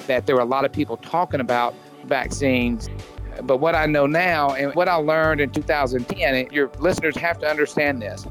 [0.07, 1.73] that there were a lot of people talking about
[2.05, 2.89] vaccines.
[3.43, 7.39] But what I know now and what I learned in 2010, and your listeners have
[7.39, 8.25] to understand this.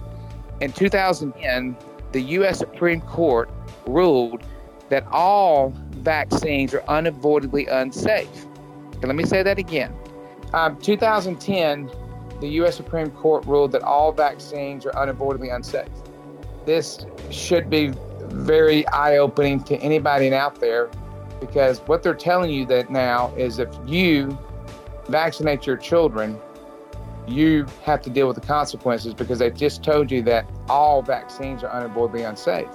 [0.61, 1.77] In 2010,
[2.13, 2.59] the U.S.
[2.59, 3.51] Supreme Court
[3.87, 4.43] ruled
[4.89, 5.73] that all
[6.03, 8.47] vaccines are unavoidably unsafe.
[9.03, 9.95] Let me say that again.
[10.53, 11.91] Um, 2010,
[12.41, 12.77] the U.S.
[12.77, 15.89] Supreme Court ruled that all vaccines are unavoidably unsafe.
[16.65, 17.93] This should be
[18.29, 20.91] very eye-opening to anybody out there
[21.41, 24.37] because what they're telling you that now is if you
[25.09, 26.39] vaccinate your children,
[27.27, 31.63] you have to deal with the consequences because they've just told you that all vaccines
[31.63, 32.69] are unavoidably unsafe.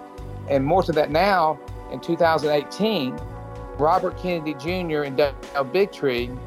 [0.49, 1.59] And more to that now,
[1.91, 3.19] in 2018,
[3.77, 5.03] Robert Kennedy Jr.
[5.03, 5.35] and Doug
[5.73, 6.37] Bigtree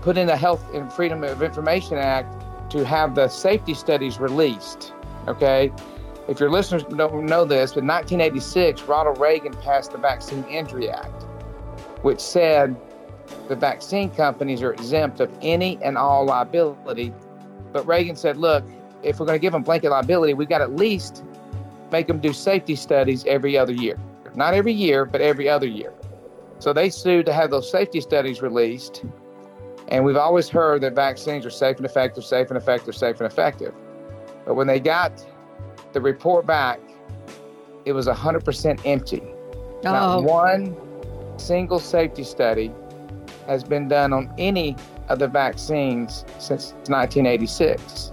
[0.00, 4.92] put in the Health and Freedom of Information Act to have the safety studies released.
[5.28, 5.72] Okay.
[6.28, 11.22] If your listeners don't know this, in 1986, Ronald Reagan passed the Vaccine Injury Act,
[12.02, 12.76] which said
[13.48, 17.12] the vaccine companies are exempt of any and all liability.
[17.72, 18.64] But Reagan said, look,
[19.04, 21.22] if we're going to give them blanket liability, we've got to at least
[21.92, 23.96] make them do safety studies every other year.
[24.36, 25.92] Not every year, but every other year.
[26.58, 29.04] So they sued to have those safety studies released.
[29.88, 33.30] And we've always heard that vaccines are safe and effective, safe and effective, safe and
[33.30, 33.74] effective.
[34.44, 35.24] But when they got
[35.92, 36.80] the report back,
[37.84, 39.22] it was 100% empty.
[39.22, 39.80] Oh.
[39.82, 40.76] Not one
[41.38, 42.72] single safety study
[43.46, 44.76] has been done on any
[45.08, 48.12] of the vaccines since 1986.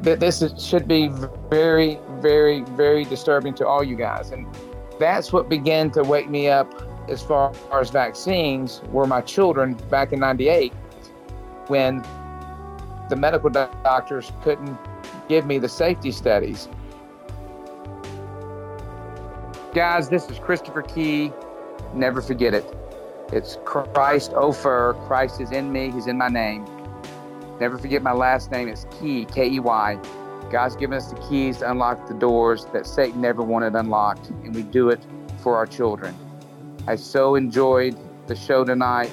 [0.00, 1.10] This is, should be
[1.50, 4.30] very, very, very disturbing to all you guys.
[4.30, 4.46] And
[5.02, 6.72] that's what began to wake me up
[7.08, 10.72] as far as vaccines were my children back in 98
[11.66, 12.02] when
[13.08, 14.78] the medical doctors couldn't
[15.28, 16.68] give me the safety studies.
[19.74, 21.32] Guys, this is Christopher Key.
[21.94, 22.64] Never forget it.
[23.32, 24.94] It's Christ oh, Ofer.
[25.06, 25.90] Christ is in me.
[25.90, 26.64] He's in my name.
[27.58, 28.68] Never forget my last name.
[28.68, 29.98] It's Key, K E Y.
[30.52, 34.54] God's given us the keys to unlock the doors that Satan never wanted unlocked, and
[34.54, 35.00] we do it
[35.42, 36.14] for our children.
[36.86, 39.10] I so enjoyed the show tonight.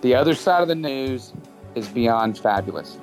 [0.00, 1.34] The other side of the news
[1.74, 2.96] is beyond fabulous.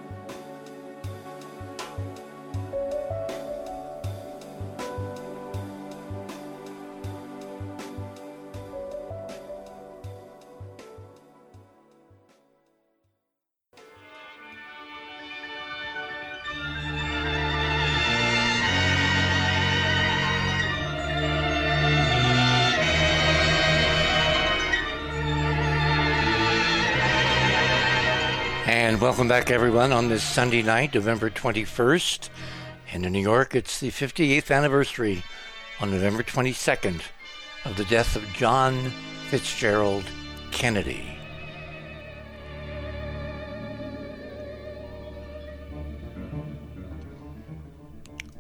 [29.18, 32.30] Welcome back, everyone, on this Sunday night, November 21st.
[32.94, 35.24] And in New York, it's the 58th anniversary
[35.80, 37.02] on November 22nd
[37.66, 38.92] of the death of John
[39.32, 40.04] Fitzgerald
[40.52, 41.18] Kennedy.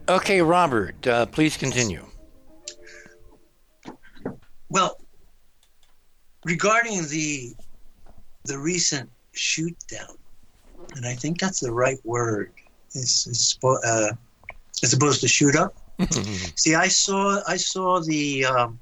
[0.07, 2.05] Okay, Robert, uh, please continue.
[4.69, 5.01] Well,
[6.45, 7.55] regarding the
[8.45, 10.17] the recent shoot down,
[10.97, 12.51] and I think that's the right word.
[12.93, 14.12] It's, it's uh,
[14.83, 15.75] as opposed to shoot up.
[16.55, 18.79] See, I saw I saw the um,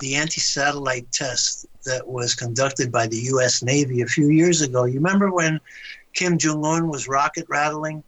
[0.00, 3.62] the anti-satellite test that was conducted by the U.S.
[3.62, 4.84] Navy a few years ago.
[4.84, 5.60] You remember when
[6.14, 8.02] Kim Jong Un was rocket rattling?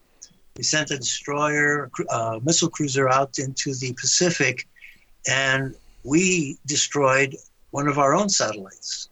[0.56, 4.66] We sent a destroyer, uh, missile cruiser out into the Pacific,
[5.28, 7.37] and we destroyed
[7.70, 9.09] one of our own satellites,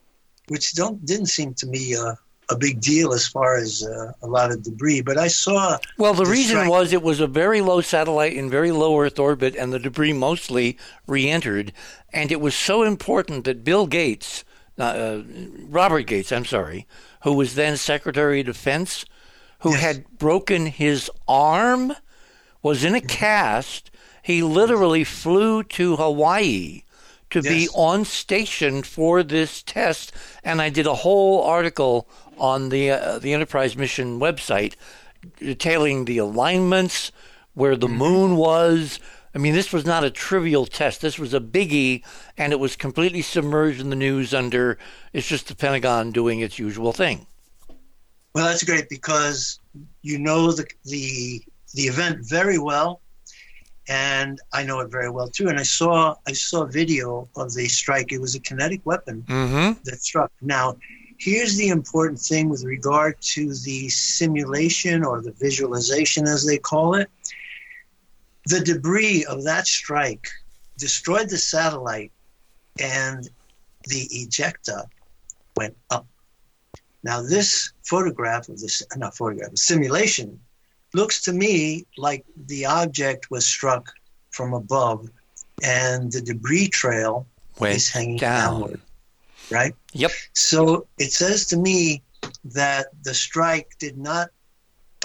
[0.49, 2.15] which don't didn't seem to me uh,
[2.51, 5.03] a big deal as far as uh, a lot of debris.
[5.03, 8.49] But I saw Well, the reason strike- was it was a very low satellite in
[8.51, 11.73] very low Earth orbit, and the debris mostly re entered.
[12.13, 14.45] And it was so important that Bill Gates,
[14.79, 15.23] uh, uh,
[15.69, 16.87] Robert Gates, I'm sorry,
[17.25, 19.05] who was then Secretary of Defense,
[19.61, 19.81] who Yes.
[19.81, 21.93] had broken his arm,
[22.63, 23.91] was in a cast.
[24.23, 26.83] He literally flew to Hawaii
[27.31, 30.13] to be on station for this test,
[30.43, 32.09] and I did a whole article
[32.39, 34.75] on the uh, the Enterprise mission website
[35.39, 37.13] detailing the alignments,
[37.55, 39.01] where the moon was.
[39.35, 41.01] I mean, this was not a trivial test.
[41.01, 42.03] This was a biggie,
[42.37, 44.79] and it was completely submerged in the news under
[45.13, 47.27] it's just the Pentagon doing its usual thing.
[48.35, 49.59] Well, that's great because
[50.03, 51.43] you know the the
[51.75, 53.01] the event very well,
[53.89, 55.49] and I know it very well too.
[55.49, 58.13] And I saw I saw a video of the strike.
[58.13, 59.81] It was a kinetic weapon Mm-hmm.
[59.85, 60.31] that struck.
[60.43, 60.77] Now,
[61.19, 66.95] here's the important thing with regard to the simulation or the visualization, as they call
[66.95, 67.11] it.
[68.47, 70.29] The debris of that strike
[70.79, 72.13] destroyed the satellite,
[72.81, 73.29] and
[73.85, 74.85] the ejecta
[75.57, 76.07] went up.
[77.03, 80.41] Now, this photograph of this, not photograph, simulation
[80.95, 83.93] looks to me like the object was struck
[84.31, 85.09] from above
[85.63, 87.27] and the debris trail
[87.59, 88.61] Went is hanging down.
[88.61, 88.81] downward.
[89.51, 89.75] Right?
[89.93, 90.11] Yep.
[90.35, 92.03] So it says to me
[92.45, 94.29] that the strike did not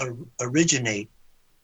[0.00, 1.10] or- originate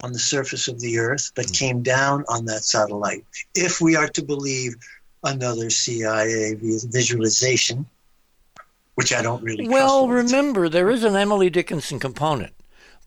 [0.02, 1.52] on the surface of the Earth, but hmm.
[1.52, 3.24] came down on that satellite.
[3.54, 4.74] If we are to believe
[5.22, 7.86] another CIA visualization,
[8.94, 12.54] which I don't really Well, remember there is an Emily Dickinson component.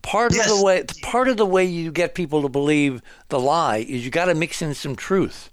[0.04, 3.78] Part of the way part of the way you get people to believe the lie
[3.78, 5.50] is you got to mix in some truth.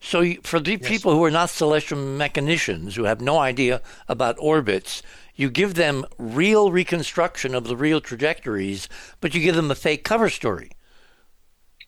[0.00, 4.36] So you, for the people who are not celestial mechanicians who have no idea about
[4.40, 5.02] orbits,
[5.36, 8.88] you give them real reconstruction of the real trajectories,
[9.20, 10.72] but you give them a fake cover story.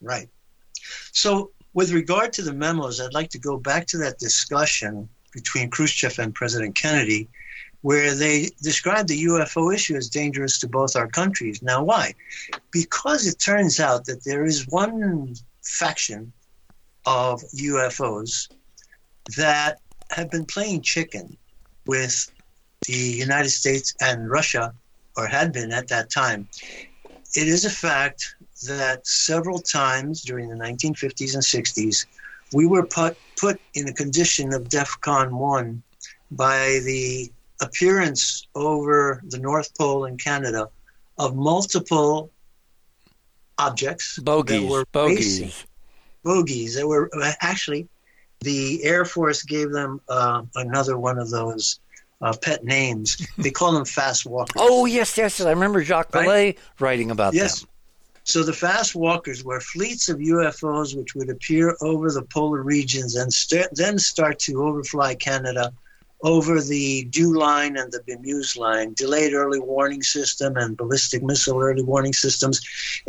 [0.00, 0.28] Right.
[1.12, 5.70] So, with regard to the memos, I'd like to go back to that discussion between
[5.70, 7.28] Khrushchev and President Kennedy,
[7.84, 11.60] where they described the UFO issue as dangerous to both our countries.
[11.60, 12.14] Now, why?
[12.70, 16.32] Because it turns out that there is one faction
[17.04, 18.48] of UFOs
[19.36, 19.80] that
[20.12, 21.36] have been playing chicken
[21.84, 22.32] with
[22.86, 24.72] the United States and Russia,
[25.18, 26.48] or had been at that time.
[27.36, 28.34] It is a fact
[28.66, 32.06] that several times during the 1950s and 60s,
[32.54, 35.82] we were put, put in a condition of DEFCON 1
[36.30, 37.30] by the
[37.64, 40.68] appearance over the North Pole in Canada
[41.18, 42.30] of multiple
[43.58, 45.40] objects Bogies, that were bogies.
[45.40, 45.68] racing.
[46.24, 47.10] bogies that were
[47.40, 47.88] actually
[48.40, 51.80] the Air Force gave them uh, another one of those
[52.20, 53.16] uh, pet names.
[53.38, 54.60] They call them fast walkers.
[54.64, 56.28] Oh yes, yes, I remember Jacques Right?
[56.28, 57.60] Vallée writing about Yes.
[57.60, 57.68] them.
[58.26, 63.16] So the fast walkers were fleets of UFOs which would appear over the polar regions
[63.16, 65.72] and st- then start to overfly Canada
[66.24, 71.60] over the Dew Line and the BMEWS Line, delayed early warning system and ballistic missile
[71.60, 72.60] early warning systems,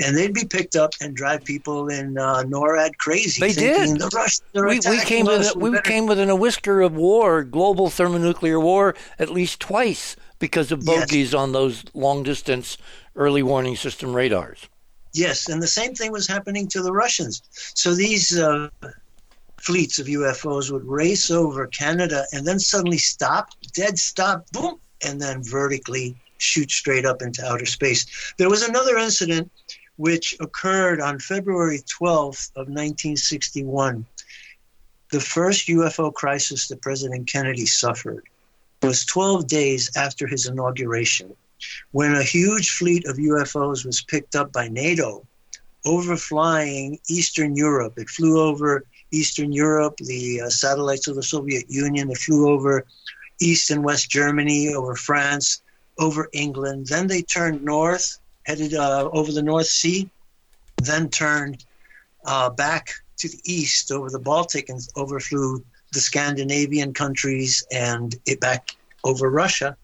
[0.04, 3.40] and they'd be picked up and drive people in uh, NORAD crazy.
[3.40, 4.00] They did.
[4.00, 8.60] The Russians We, we came with we came within a whisker of war, global thermonuclear
[8.60, 11.00] war, at least twice because of Yes.
[11.00, 12.78] bogies on those long distance
[13.16, 14.68] early warning system radars.
[15.14, 17.42] Yes, and the same thing was happening to the Russians.
[17.74, 18.68] So these uh,
[19.66, 25.20] fleets of UFOs would race over Canada and then suddenly stop, dead stop, boom, and
[25.20, 28.34] then vertically shoot straight up into outer space.
[28.38, 29.52] There was another incident
[29.98, 34.06] which occurred on February 12th of 1961.
[35.12, 38.26] The first UFO crisis that President Kennedy suffered
[38.84, 41.36] was 12 days after his inauguration
[41.92, 45.26] when a huge fleet of UFOs was picked up by NATO
[45.86, 47.98] overflying Eastern Europe.
[47.98, 52.10] It flew over Eastern Europe, the uh, satellites of the Soviet Union.
[52.10, 52.86] It flew over
[53.40, 55.62] East and West Germany, over France,
[56.00, 56.88] over England.
[56.88, 60.10] Then they turned north, headed uh, over the North Sea,
[60.82, 61.66] then turned
[62.26, 68.40] uh, back to the east over the Baltic and overflew the Scandinavian countries and it
[68.42, 68.72] back
[69.04, 69.78] over Russia.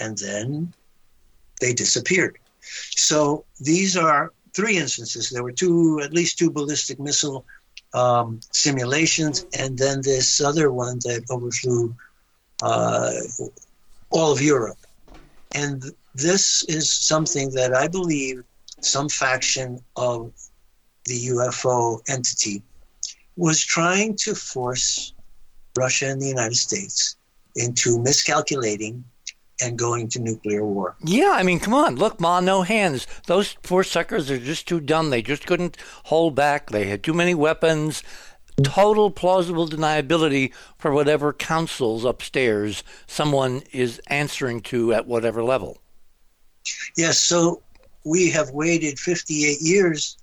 [0.00, 0.72] And then
[1.60, 2.38] they disappeared.
[2.60, 5.30] So these are three instances.
[5.30, 7.44] There were two, at least two ballistic missile
[7.94, 11.94] um, simulations, and then this other one that overflew
[12.62, 13.12] uh,
[14.10, 14.78] all of Europe.
[15.54, 15.82] And
[16.14, 18.44] this is something that I believe
[18.80, 20.32] some faction of
[21.06, 22.62] the UFO entity
[23.36, 25.14] was trying to force
[25.76, 27.16] Russia and the United States
[27.56, 29.04] into miscalculating
[29.62, 30.96] and going to nuclear war.
[31.04, 33.06] Yeah, I mean, come on, look, Ma, no hands.
[33.26, 35.10] Those poor suckers are just too dumb.
[35.10, 36.70] They just couldn't hold back.
[36.70, 38.02] They had too many weapons.
[38.62, 45.78] Total plausible deniability for whatever councils upstairs someone is answering to at whatever level.
[46.96, 47.62] Yes, so
[48.04, 50.18] we have waited 58 years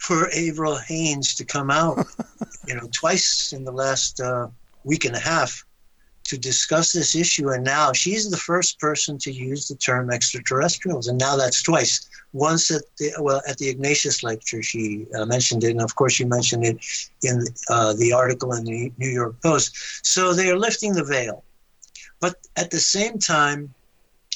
[0.00, 2.06] for Avril Haines to come out,
[2.66, 4.48] you know, twice in the last uh,
[4.84, 5.64] week and a half
[6.30, 7.48] to discuss this issue.
[7.50, 11.08] And now she's the first person to use the term extraterrestrials.
[11.08, 12.08] And now that's twice.
[12.32, 15.72] Once at the, well, at the Ignatius lecture, she uh, mentioned it.
[15.72, 16.78] And of course, she mentioned it
[17.24, 20.06] in uh, the article in the New York Post.
[20.06, 21.42] So they are lifting the veil.
[22.20, 23.74] But at the same time,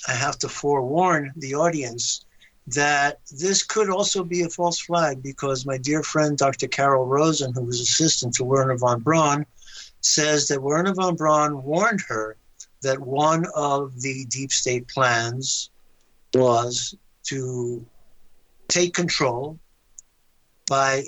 [0.08, 2.24] I have to forewarn the audience
[2.66, 6.66] that this could also be a false flag because my dear friend Dr.
[6.66, 9.46] Carol Rosin, who was assistant to Wernher von Braun,
[10.04, 12.36] says that Wernher von Braun warned her
[12.82, 15.70] that one of the deep state plans
[16.34, 16.94] was
[17.24, 17.84] to
[18.68, 19.58] take control
[20.68, 21.04] by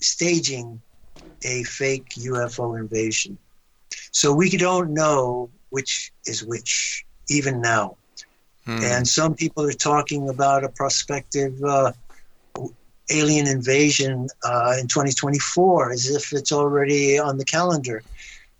[0.00, 0.80] staging
[1.42, 3.36] a fake UFO invasion.
[4.10, 7.96] So we don't know which is which, even now.
[8.64, 8.78] Hmm.
[8.82, 11.92] And some people are talking about a prospective uh,
[13.10, 18.02] alien invasion uh, in 2024 as if it's already on the calendar.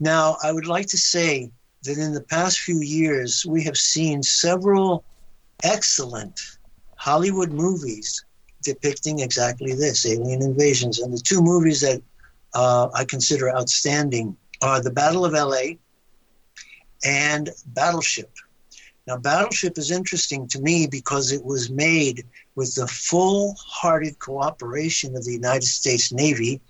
[0.00, 1.50] Now, I would like to say
[1.84, 5.04] that in the past few years, we have seen several
[5.62, 6.38] excellent
[6.96, 8.24] Hollywood movies
[8.62, 10.98] depicting exactly this alien invasions.
[10.98, 12.02] And the two movies that
[12.54, 15.76] uh, I consider outstanding are The Battle of LA
[17.04, 18.30] and Battleship.
[19.06, 22.24] Now, Battleship is interesting to me because it was made
[22.56, 26.60] with the full hearted cooperation of the United States Navy,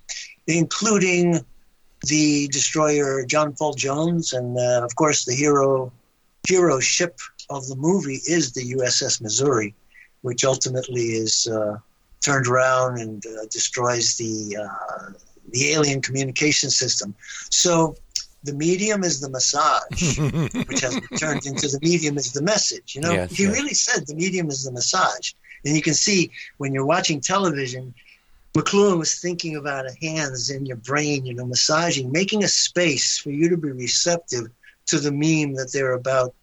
[0.46, 1.44] including
[2.06, 5.92] the destroyer John Paul Jones, and uh, of course, the hero,
[6.48, 7.18] hero ship
[7.50, 9.74] of the movie is the USS Missouri,
[10.22, 11.76] which ultimately is uh,
[12.20, 15.12] turned around and uh, destroys the uh,
[15.50, 17.14] the alien communication system.
[17.50, 17.96] So
[18.44, 20.18] the medium is the massage,
[20.68, 22.94] which has turned into the medium is the message.
[22.94, 23.52] You know, yes, he yes.
[23.52, 25.32] really said the medium is the massage.
[25.64, 27.94] And you can see when you're watching television,
[28.54, 33.30] McLuhan was thinking about hands in your brain, you know, massaging, making a space for
[33.30, 34.46] you to be receptive
[34.86, 36.34] to the meme that they're about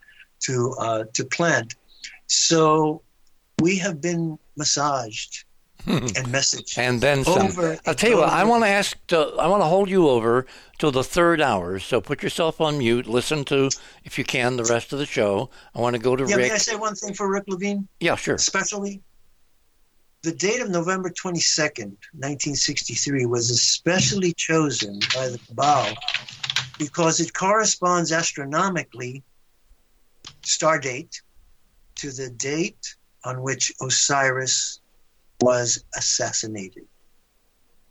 [0.42, 1.76] to uh, to plant.
[2.28, 3.02] So
[3.60, 5.46] we have been massaged
[5.86, 6.78] and message.
[6.78, 7.48] And then some.
[7.48, 8.30] Over I'll tell you what.
[8.30, 8.98] I want to ask.
[9.08, 10.46] To, I want to hold you over
[10.80, 11.80] till the third hour.
[11.80, 13.08] So put yourself on mute.
[13.08, 13.70] Listen to,
[14.04, 15.50] if you can, the rest of the show.
[15.76, 16.50] I want to go to yeah, Rick.
[16.50, 17.88] May I say one thing for Rick Levine?
[18.00, 18.36] Yeah, sure.
[18.36, 19.02] Especially,
[20.24, 25.96] the date of November twenty second, nineteen sixty three, was especially chosen by the Cabal
[26.78, 29.24] because it corresponds astronomically,
[30.44, 31.22] star date,
[31.96, 34.80] to the date on which Osiris
[35.42, 36.86] was assassinated.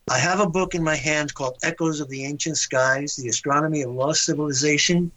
[0.09, 3.83] I have a book in my hand called Echoes of the Ancient Skies The Astronomy
[3.83, 5.13] of Lost Civilization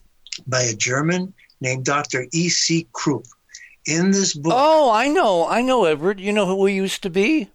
[0.46, 2.28] by a German named Dr.
[2.32, 2.88] E.C.
[2.92, 3.26] Krupp.
[3.86, 4.54] In this book.
[4.56, 5.48] Oh, I know.
[5.48, 6.20] I know, Edward.
[6.20, 7.50] You know who he used to be?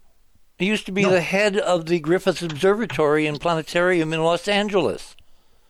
[0.57, 1.11] He used to be no.
[1.11, 5.15] the head of the Griffith Observatory and Planetarium in Los Angeles.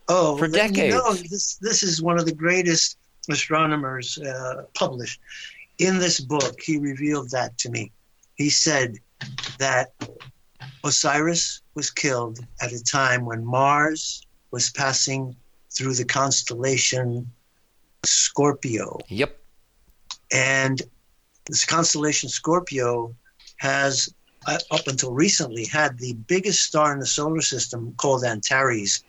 [0.08, 0.94] Oh, for decades.
[0.94, 2.98] You know, this, this is one of the greatest
[3.30, 5.20] astronomers uh, published.
[5.78, 7.92] In this book, he revealed that to me
[8.40, 8.96] he said
[9.58, 9.92] that
[10.82, 15.36] Osiris was killed at a time when Mars was passing
[15.70, 17.30] through the constellation
[18.06, 18.98] Scorpio.
[19.08, 19.38] Yep.
[20.32, 20.80] And
[21.46, 23.14] this constellation Scorpio
[23.56, 24.14] has,
[24.46, 29.04] uh, up until recently, had the biggest star in the solar system called Antares,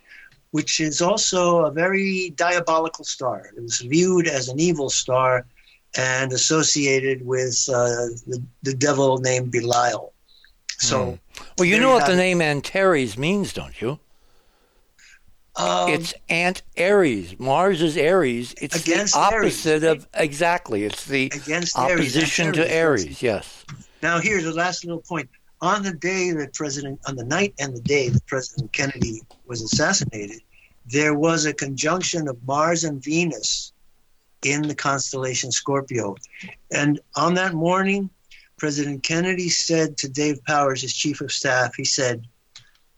[0.50, 3.50] which is also a very diabolical star.
[3.56, 5.46] It was viewed as an evil star
[5.96, 10.12] and associated with uh, the, the devil named Belial.
[10.78, 11.44] So, hmm.
[11.58, 13.98] well, you know what the name Antares means, don't you?
[15.56, 17.38] Um, it's Ant Aries.
[17.38, 18.54] Mars is Aries.
[18.60, 20.04] It's the opposite Aries.
[20.04, 20.84] of exactly.
[20.84, 22.56] It's the against opposition Aries.
[22.56, 23.22] to Aries.
[23.22, 23.64] Yes.
[24.02, 25.28] Now here's the last little point.
[25.60, 29.62] On the day that President, on the night and the day that President Kennedy was
[29.62, 30.40] assassinated,
[30.86, 33.72] there was a conjunction of Mars and Venus
[34.44, 36.16] in the constellation Scorpio.
[36.72, 38.10] And on that morning,
[38.58, 42.26] President Kennedy said to Dave Powers, his chief of staff, he said,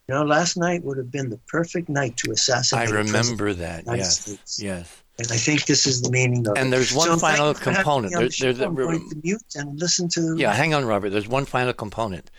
[0.08, 2.88] you know, last night would have been the perfect night to assassinate.
[2.88, 3.84] I remember that.
[3.86, 4.20] Yes.
[4.20, 4.62] States.
[4.62, 5.02] Yes.
[5.18, 6.60] And I think this is the meaning of and it.
[6.62, 8.12] And there's one so final component.
[8.38, 10.36] There, there, I'm going to mute and listen to.
[10.36, 11.10] Yeah, hang on, Robert.
[11.10, 12.30] There's one final component.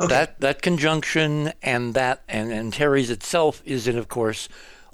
[0.00, 0.08] Okay.
[0.08, 4.48] That that conjunction and that and Antares itself is in, of course,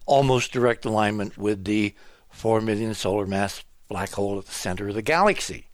[0.07, 1.95] almost direct alignment with the
[2.31, 5.69] 4 million solar mass black hole at the center of the galaxy,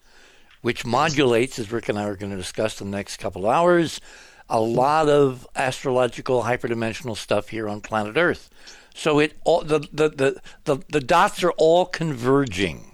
[0.62, 3.50] which modulates, as Rick and I are going to discuss in the next couple of
[3.52, 4.00] hours,
[4.48, 8.50] a lot of astrological hyperdimensional stuff here on planet Earth.
[8.94, 12.92] So it all the the, the, the, the dots are all converging.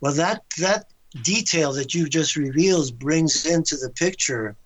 [0.00, 0.86] Well that that
[1.22, 4.56] detail that you just revealed brings into the picture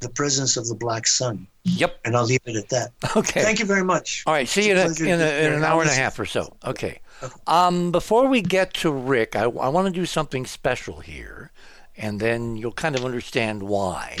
[0.00, 1.46] the presence of the black sun.
[1.64, 2.00] Yep.
[2.04, 2.90] And I'll leave it at that.
[3.16, 3.42] Okay.
[3.42, 4.24] Thank you very much.
[4.26, 4.48] All right.
[4.48, 6.56] See you in, a, in, a, in an hour and a half or so.
[6.66, 7.00] Okay.
[7.46, 11.52] Um, before we get to Rick, I, I want to do something special here,
[11.96, 14.16] and then you'll kind of understand why.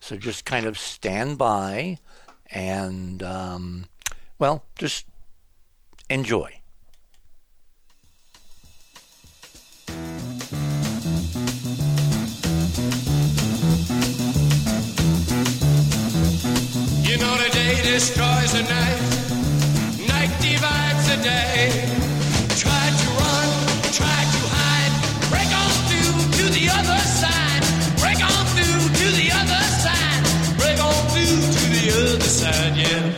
[0.00, 1.98] So just kind of stand by
[2.50, 3.86] and, um,
[4.38, 5.06] well, just
[6.08, 6.60] enjoy.
[17.02, 22.05] You know the day destroys the night, night divides the day.
[32.76, 33.14] yeah.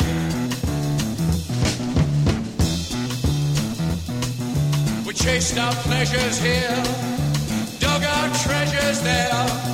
[5.06, 6.82] We chased our pleasures here,
[7.80, 9.67] dug our treasures there.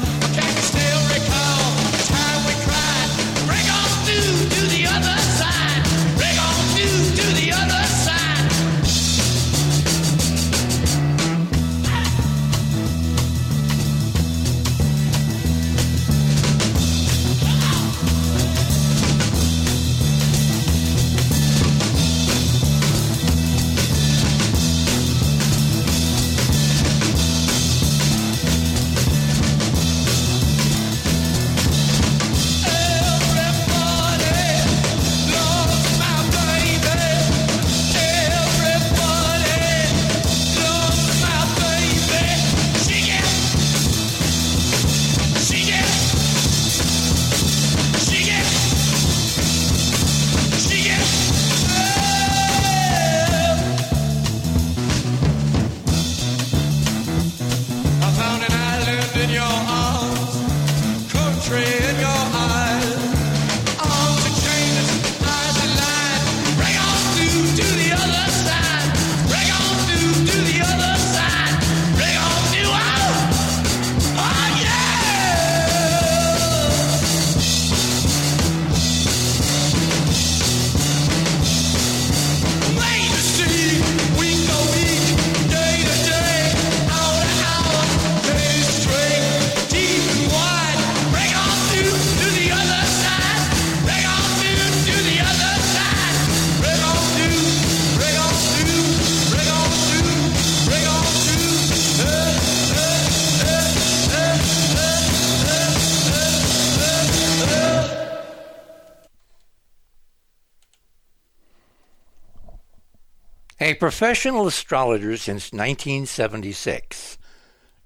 [113.84, 117.18] Professional astrologer since 1976,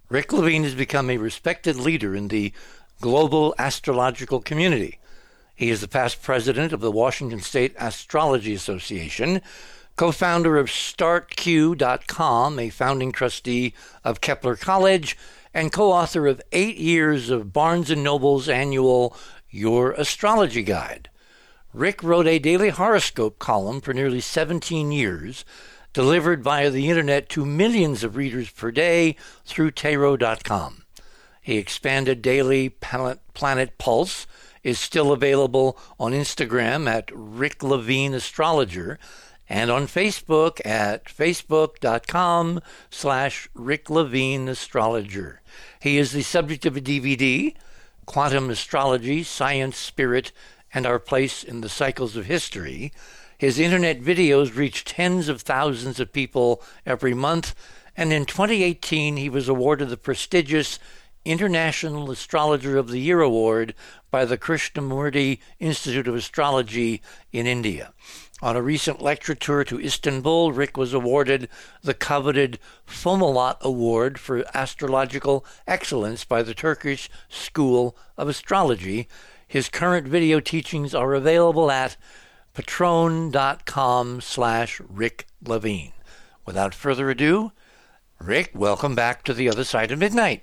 [0.09, 2.53] Rick Levine has become a respected leader in the
[3.01, 5.01] global astrological community.
[5.57, 9.43] He is the past president of the Washington State Astrology Association,
[9.97, 13.75] co founder of StarIQ.com, a founding trustee
[14.05, 15.19] of Kepler College,
[15.53, 19.17] and co author of eight years of Barnes and Noble's annual
[19.51, 21.11] Your Astrology Guide.
[21.75, 25.45] Rick wrote a daily horoscope column for nearly 17 years,
[25.93, 30.85] delivered via the internet to millions of readers per day through Tarot.com.
[31.41, 34.27] He expanded daily Planet, Planet Pulse,
[34.63, 38.99] is still available on Instagram at Rick Levine Astrologer,
[39.49, 42.61] and on Facebook at facebook.com
[42.91, 45.41] slash Rick Levine Astrologer.
[45.81, 47.55] He is the subject of a DVD,
[48.05, 50.33] Quantum Astrology, Science, Spirit,
[50.75, 52.93] and Our Place in the Cycles of History.
[53.39, 57.55] His internet videos reach tens of thousands of people every month,
[57.97, 60.81] and in 2018 he was awarded the prestigious
[61.25, 63.75] International Astrologer of the Year award
[64.11, 67.93] by the Krishnamurti Institute of Astrology in India.
[68.43, 71.49] On a recent lecture tour to Istanbul, Rick was awarded
[71.81, 72.59] the coveted
[72.89, 79.07] Fomalhaut Award for Astrological Excellence by the Turkish School of Astrology.
[79.47, 81.97] His current video teachings are available at
[82.59, 85.93] patreon.com slash Rick Levine.
[86.45, 87.53] Without further ado,
[88.19, 90.43] Rick, welcome back to the other side of midnight.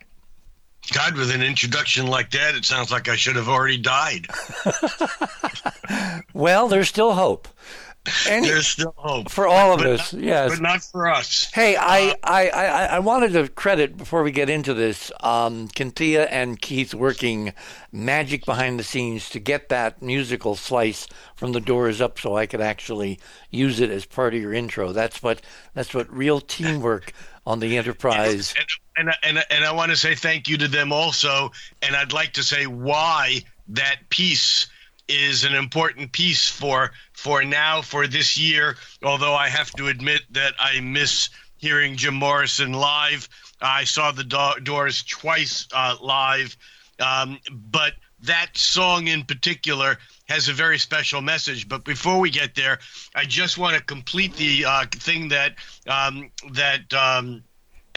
[0.94, 4.28] God, with an introduction like that, it sounds like I should have already died.
[6.34, 7.48] Well, there's still hope.
[8.28, 10.52] Any, There's still hope for all of us, not- yes.
[10.52, 11.52] but not for us.
[11.54, 16.28] Hey, I, I, I, I wanted to credit before we get into this, um, Kintia
[16.30, 17.54] and Keith working
[17.92, 22.46] magic behind the scenes to get that musical slice from the doors up, so I
[22.46, 24.92] could actually use it as part of your intro.
[24.92, 25.42] That's what
[25.74, 27.14] that's what real teamwork
[27.46, 28.54] on the Enterprise.
[28.98, 31.52] And and and, and I want to say thank you to them also,
[31.82, 34.68] and I'd like to say why that piece
[35.08, 38.76] is an important piece for for now for this year.
[39.04, 43.28] Although I have to admit that I miss hearing Jim Morrison live.
[43.62, 46.56] I saw the do- Doors twice uh, live,
[47.00, 49.98] um, but that song in particular
[50.28, 51.70] has a very special message.
[51.70, 52.80] But before we get there,
[53.14, 55.56] I just want to complete the uh, thing that
[55.88, 56.94] um, that.
[56.94, 57.44] Um,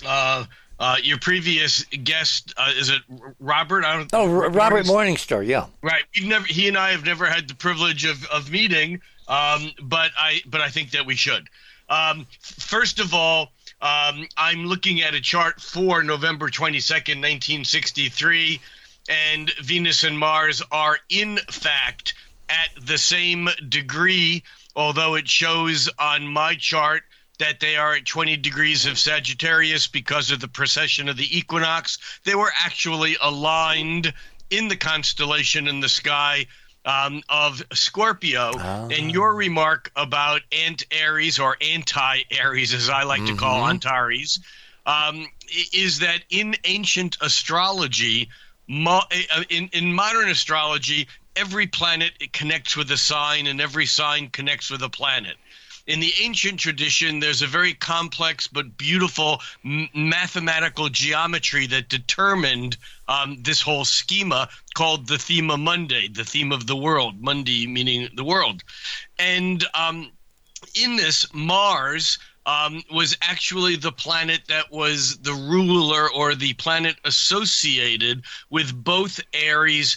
[0.07, 0.45] uh,
[0.81, 3.03] uh, your previous guest uh, is it
[3.41, 3.85] Robert?
[3.85, 5.67] I don't, Oh, R- Robert Morningstar, yeah.
[5.83, 6.05] Right.
[6.15, 6.47] We've never.
[6.47, 9.01] He and I have never had the privilege of, of meeting.
[9.29, 11.49] Um, but I but I think that we should.
[11.91, 13.53] Um, first of all,
[13.83, 18.61] um, I'm looking at a chart for November 22nd, 1963,
[19.09, 22.15] and Venus and Mars are in fact
[22.49, 24.43] at the same degree,
[24.77, 27.03] although it shows on my chart
[27.39, 31.99] that they are at 20 degrees of Sagittarius because of the precession of the equinox.
[32.25, 34.13] They were actually aligned
[34.51, 36.47] in the constellation in the sky
[36.85, 38.53] um, of Scorpio.
[38.57, 38.89] Ah.
[38.91, 44.41] And your remark about Ant Aries or anti Aries, as I like to call Antares,
[44.87, 45.29] um,
[45.73, 48.31] is that in ancient astrology,
[48.67, 49.03] mo-
[49.35, 54.71] uh, in, in modern astrology, every planet connects with a sign and every sign connects
[54.71, 55.37] with a planet.
[55.89, 62.77] In the ancient tradition, there's a very complex but beautiful m- mathematical geometry that determined
[63.09, 68.11] um, this whole schema called the Thema Mundi, the theme of the world, Mundi meaning
[68.15, 68.63] the world.
[69.19, 70.13] And um,
[70.75, 76.97] in this, Mars um, was actually the planet that was the ruler or the planet
[77.05, 79.97] associated with both Aries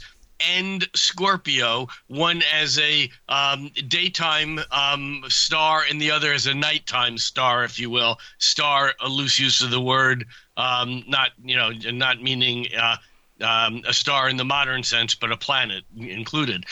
[0.50, 7.18] and Scorpio, one as a um, daytime um, star and the other as a nighttime
[7.18, 8.18] star, if you will.
[8.38, 10.26] Star, a loose use of the word,
[10.58, 12.68] um, not you know, not meaning.
[12.78, 12.98] Uh,
[13.42, 16.64] um, a star in the modern sense, but a planet included.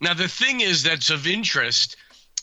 [0.00, 1.96] Now, the thing is that's of interest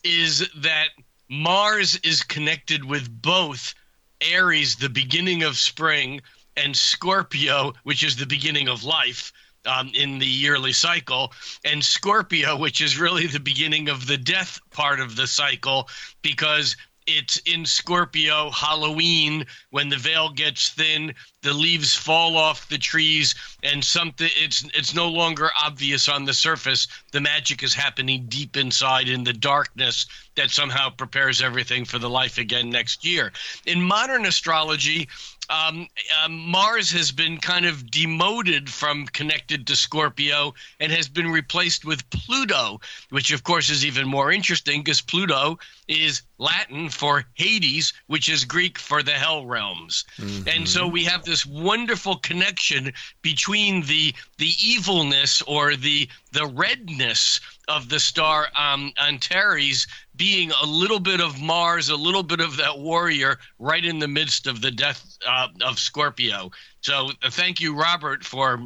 [0.06, 0.88] is that
[1.28, 3.74] Mars is connected with both
[4.22, 6.22] Aries, the beginning of spring,
[6.56, 9.34] and Scorpio, which is the beginning of life
[9.66, 11.32] um, in the yearly cycle,
[11.64, 15.88] and Scorpio, which is really the beginning of the death part of the cycle,
[16.22, 16.76] because
[17.08, 23.36] it's in Scorpio Halloween when the veil gets thin, the leaves fall off the trees,
[23.62, 26.88] and something it's it's no longer obvious on the surface.
[27.12, 30.06] The magic is happening deep inside in the darkness
[30.36, 33.32] that somehow prepares everything for the life again next year.
[33.66, 35.10] In modern astrology,
[35.50, 35.88] um,
[36.24, 41.86] um, Mars has been kind of demoted from connected to Scorpio and has been replaced
[41.86, 42.80] with Pluto,
[43.10, 48.46] which of course is even more interesting because Pluto is Latin for Hades, which is
[48.46, 50.06] Greek for the hell realms.
[50.48, 57.40] And so we have this wonderful connection between the the evilness or the the redness
[57.68, 62.58] of the star um, Antares being a little bit of Mars, a little bit of
[62.58, 66.52] that warrior right in the midst of the death uh, of Scorpio.
[66.82, 68.60] So uh, thank you, Robert, for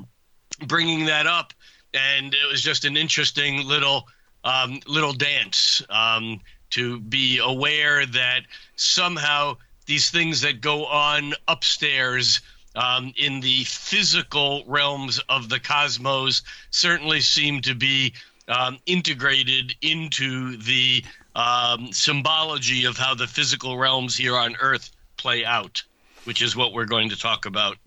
[0.68, 1.54] bringing that up.
[1.94, 4.08] And it was just an interesting little
[4.44, 6.40] um, little dance um,
[6.72, 8.42] to be aware that
[8.76, 12.42] somehow these things that go on upstairs
[12.76, 18.14] um, in the physical realms of the cosmos certainly seem to be
[18.48, 21.04] um, integrated into the
[21.38, 25.84] um, symbology of how the physical realms here on Earth play out,
[26.26, 27.78] which is what we're going to talk about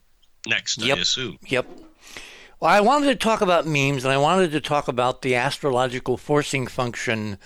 [0.47, 0.97] next, Yep.
[0.97, 1.39] I assume.
[1.47, 1.67] Yep.
[2.61, 6.17] Well, I wanted to talk about memes, and I wanted to talk about the astrological
[6.17, 7.39] forcing function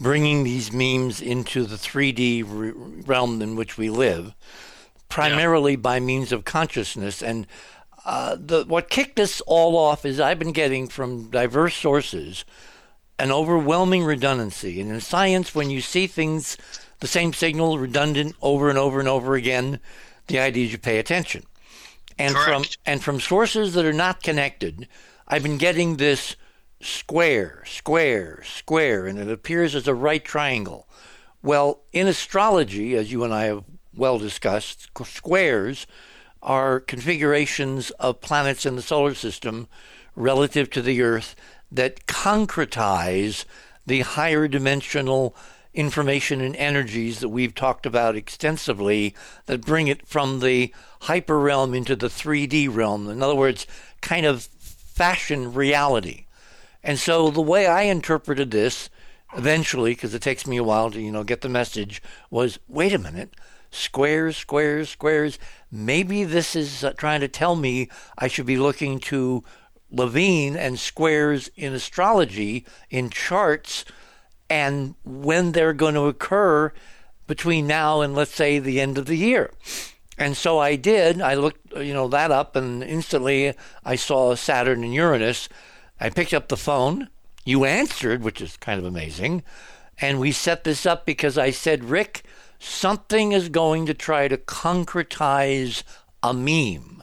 [0.00, 2.72] bringing these memes into the 3D re-
[3.04, 4.34] realm in which we live,
[5.08, 7.22] primarily by means of consciousness.
[7.22, 7.46] And
[8.06, 12.44] uh, the what kicked this all off is I've been getting from diverse sources
[13.18, 14.80] an overwhelming redundancy.
[14.80, 16.56] And in science, when you see things,
[17.00, 19.80] the same signal redundant over and over and over again,
[20.26, 21.44] the idea is you pay attention.
[22.18, 22.78] And from Correct.
[22.84, 24.86] and from sources that are not connected,
[25.26, 26.36] I've been getting this
[26.80, 30.88] square, square, square, and it appears as a right triangle.
[31.42, 35.86] Well, in astrology, as you and I have well discussed, squares
[36.42, 39.68] are configurations of planets in the solar system
[40.14, 41.34] relative to the Earth
[41.72, 43.44] that concretize
[43.86, 45.34] the higher dimensional
[45.74, 49.14] information and energies that we've talked about extensively
[49.46, 53.08] that bring it from the hyper realm into the 3D realm.
[53.08, 53.66] In other words,
[54.00, 56.26] kind of fashion reality.
[56.82, 58.90] And so the way I interpreted this
[59.34, 62.92] eventually, because it takes me a while to, you know, get the message, was wait
[62.92, 63.34] a minute,
[63.70, 65.38] squares, squares, squares.
[65.70, 69.42] Maybe this is uh, trying to tell me I should be looking to
[69.92, 73.84] Levine and squares in astrology, in charts,
[74.48, 76.72] and when they're going to occur
[77.26, 79.52] between now and let's say the end of the year.
[80.18, 81.20] And so I did.
[81.20, 85.48] I looked, you know, that up, and instantly I saw Saturn and Uranus.
[86.00, 87.08] I picked up the phone.
[87.44, 89.42] You answered, which is kind of amazing.
[90.00, 92.22] And we set this up because I said, Rick,
[92.58, 95.82] something is going to try to concretize
[96.22, 97.01] a meme.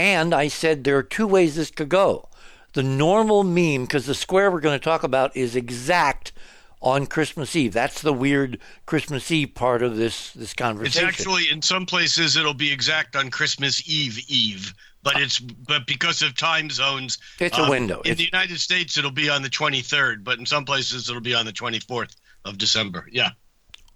[0.00, 2.26] And I said there are two ways this could go.
[2.72, 6.32] The normal meme, because the square we're going to talk about is exact
[6.80, 7.74] on Christmas Eve.
[7.74, 11.06] That's the weird Christmas Eve part of this this conversation.
[11.06, 14.72] It's actually in some places it'll be exact on Christmas Eve Eve,
[15.02, 17.96] but it's but because of time zones, It's a um, window.
[18.00, 21.20] In It's- the United States, it'll be on the 23rd, but in some places it'll
[21.20, 23.06] be on the 24th of December.
[23.12, 23.32] Yeah,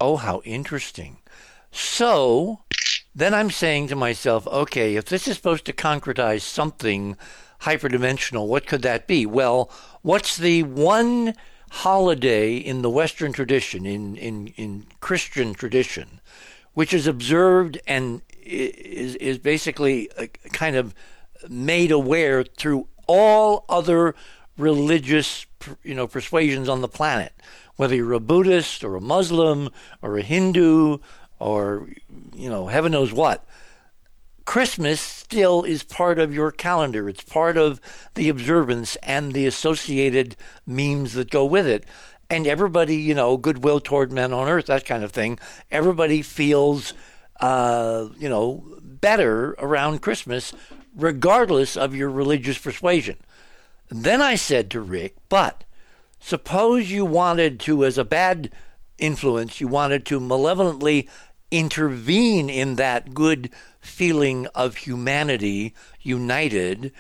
[0.03, 1.17] Oh, how interesting.
[1.73, 2.64] So
[3.15, 7.17] then I'm saying to myself, okay, if this is supposed to concretize something
[7.63, 9.25] hyperdimensional, what could that be?
[9.25, 9.71] Well,
[10.03, 11.35] what's the one
[11.71, 16.21] holiday in the Western tradition, in, in, in Christian tradition,
[16.75, 20.95] which is observed and is, is basically uh, kind of
[21.49, 24.15] made aware through all other
[24.57, 25.47] religious
[25.83, 27.33] you know persuasions on the planet
[27.77, 29.69] whether you're a buddhist or a muslim
[30.01, 30.99] or a hindu
[31.45, 31.89] or
[32.35, 33.47] you know heaven knows what.
[34.47, 37.09] Christmas still is part of your calendar.
[37.09, 37.81] It's part of
[38.15, 40.37] the observance and the associated
[40.67, 41.85] memes that go with it.
[42.31, 45.39] And everybody you know goodwill toward men on earth that kind of thing
[45.71, 46.95] everybody feels
[47.41, 50.55] uh, you know better around christmas
[50.97, 53.17] regardless of your religious persuasion.
[53.89, 55.65] Then I said to Rick, but
[56.21, 58.51] suppose you wanted to, as a bad
[58.99, 61.09] influence, you wanted to malevolently
[61.59, 63.49] intervene in that good
[63.81, 66.93] feeling of humanity united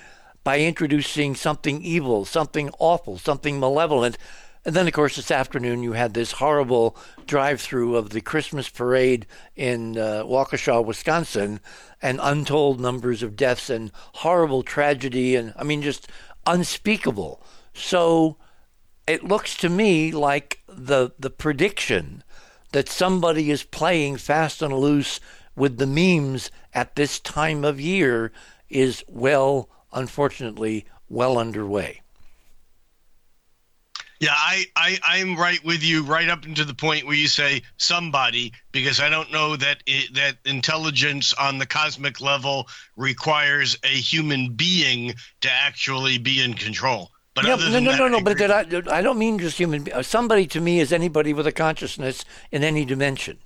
[0.45, 4.17] by introducing something evil, something awful, something malevolent.
[4.65, 6.97] And then, of course, this afternoon you had this horrible
[7.27, 9.27] drive through of the Christmas parade
[9.57, 11.61] in uh, Waukesha, Wisconsin,
[12.01, 15.35] and untold numbers of deaths and horrible tragedy.
[15.35, 16.09] And I mean, just
[16.47, 17.43] unspeakable.
[17.73, 18.37] So
[19.07, 22.23] it looks to me like the the prediction
[22.75, 25.20] that somebody is playing fast and loose
[25.55, 28.33] with the memes at this time of year
[28.68, 32.01] is well, unfortunately, well underway.
[34.18, 37.62] Yeah, I, I, I'm right with you right up into the point where you say
[37.77, 42.66] somebody, because I don't know that it, that intelligence on the cosmic level
[42.97, 47.12] requires a human being to actually be in control.
[47.35, 49.89] But yeah, no, no, that, no, no, But I, I don't mean just human.
[50.05, 53.39] Somebody to me is anybody with a consciousness in any dimension.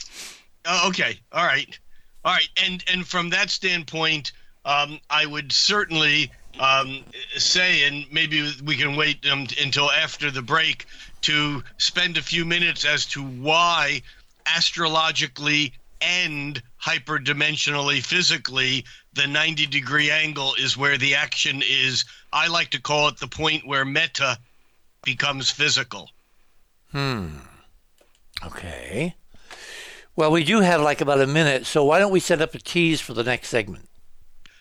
[0.67, 1.79] Oh, okay, all right,
[2.25, 4.33] all right, and and from that standpoint,
[4.67, 6.31] um, I would certainly
[6.61, 7.03] um,
[7.37, 10.87] say, and maybe we can wait um, until after the break
[11.23, 14.03] to spend a few minutes as to why
[14.55, 18.85] astrologically and hyperdimensionally physically
[19.15, 22.05] the 90 degree angle is where the action is.
[22.33, 24.39] I like to call it the point where meta
[25.05, 26.11] becomes physical.
[26.93, 27.39] Hmm.
[28.45, 29.15] Okay.
[30.15, 32.59] Well we do have like about a minute so why don't we set up a
[32.59, 33.89] tease for the next segment?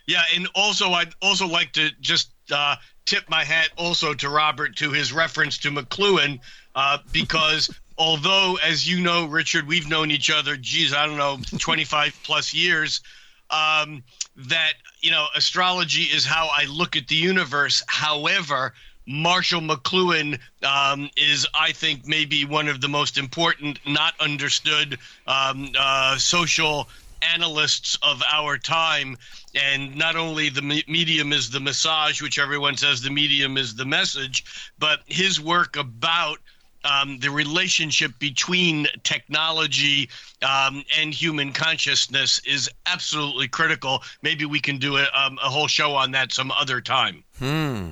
[0.08, 4.76] Yeah, and also I'd also like to just uh, tip my hat also to Robert
[4.78, 6.40] to his reference to McLuhan
[6.76, 11.40] uh, because although, as you know, Richard, we've known each other, geez, I don't know,
[11.58, 13.02] 25 plus years.
[13.50, 14.04] Um,
[14.36, 17.84] that you know, astrology is how I look at the universe.
[17.88, 18.74] However,
[19.06, 25.72] Marshall McLuhan um, is, I think, maybe one of the most important, not understood um,
[25.78, 26.90] uh, social
[27.22, 29.18] analysts of our time.
[29.56, 33.86] And not only the medium is the massage, which everyone says the medium is the
[33.86, 34.44] message,
[34.78, 36.40] but his work about
[36.88, 40.10] um, the relationship between technology
[40.42, 44.04] um, and human consciousness is absolutely critical.
[44.22, 47.24] Maybe we can do a, um, a whole show on that some other time.
[47.40, 47.90] Hmm.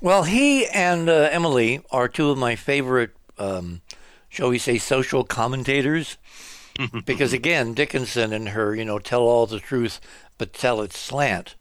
[0.00, 3.82] Well, he and uh, Emily are two of my favorite, um,
[4.28, 6.18] shall we say, social commentators.
[7.04, 10.00] because again, Dickinson and her, you know, tell all the truth
[10.38, 11.54] but tell it slant.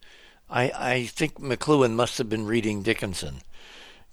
[0.49, 3.41] I, I think McLuhan must have been reading Dickinson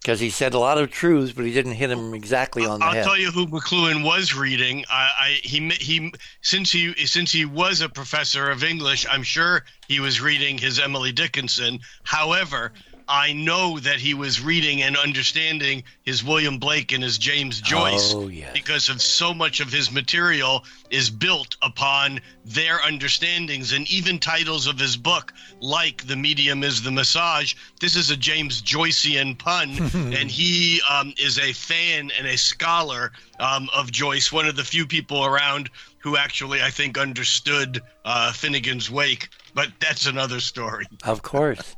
[0.00, 2.84] because he said a lot of truths, but he didn't hit him exactly on the
[2.84, 3.00] I'll head.
[3.00, 4.84] I'll tell you who McLuhan was reading.
[4.88, 9.64] I, I, he he since he since he was a professor of English, I'm sure
[9.86, 11.80] he was reading his Emily Dickinson.
[12.04, 12.72] However,
[13.08, 18.12] I know that he was reading and understanding his William Blake and his James Joyce
[18.14, 18.52] oh, yes.
[18.52, 24.66] because of so much of his material is built upon their understandings and even titles
[24.66, 27.54] of his book like the medium is the massage.
[27.80, 29.70] This is a james joycean pun
[30.14, 34.64] and he um, is a fan and a scholar um, of joyce one of the
[34.64, 40.86] few people around who actually i think understood uh, finnegan's wake but that's another story.
[41.02, 41.74] Of course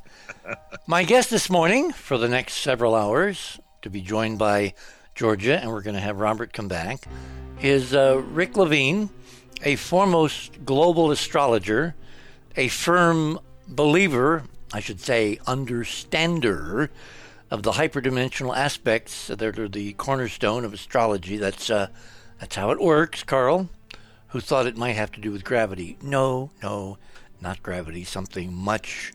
[0.87, 4.75] my guest this morning for the next several hours, to be joined by
[5.15, 7.05] Georgia, and we're going to have Robert come back,
[7.61, 9.11] is uh, Rick Levine,
[9.63, 11.95] a foremost global astrologer,
[12.57, 13.39] a firm
[13.69, 16.91] believer, I should say, understander
[17.51, 21.37] of the hyperdimensional aspects that are the cornerstone of astrology.
[21.37, 21.89] That's uh,
[22.39, 23.69] that's how it works, Carl.
[24.29, 25.99] Who thought it might have to do with gravity?
[26.01, 26.99] No, no,
[27.41, 28.05] not gravity.
[28.05, 29.13] Something much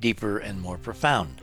[0.00, 1.40] deeper and more profound.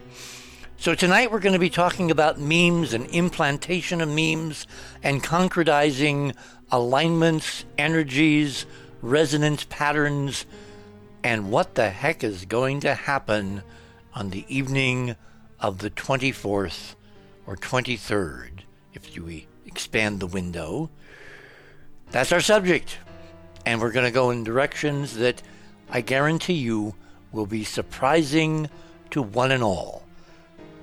[0.80, 4.68] So, tonight we're going to be talking about memes and implantation of memes
[5.01, 6.36] and concretizing
[6.72, 8.66] alignments, energies,
[9.01, 10.45] resonance patterns,
[11.24, 13.64] and what the heck is going to happen
[14.14, 15.16] on the evening
[15.60, 16.95] of the 24th
[17.45, 18.60] or 23rd,
[18.93, 20.89] if we expand the window.
[22.12, 22.97] That's our subject.
[23.66, 25.41] And we're going to go in directions that
[25.89, 26.95] I guarantee you
[27.38, 28.68] will be surprising
[29.12, 30.04] to one and all.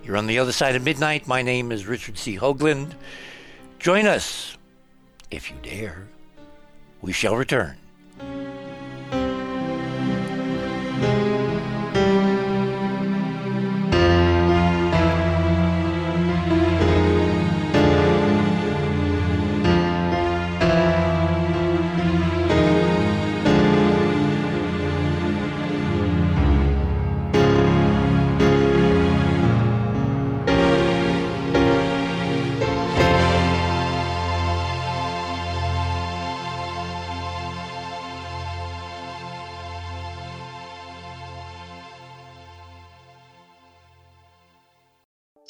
[0.05, 1.27] You're on the other side of midnight.
[1.27, 2.39] My name is Richard C.
[2.39, 2.93] Hoagland.
[3.81, 4.57] Join us,
[5.33, 6.07] if you dare.
[7.03, 7.77] We shall return.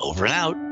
[0.00, 0.67] Over and out.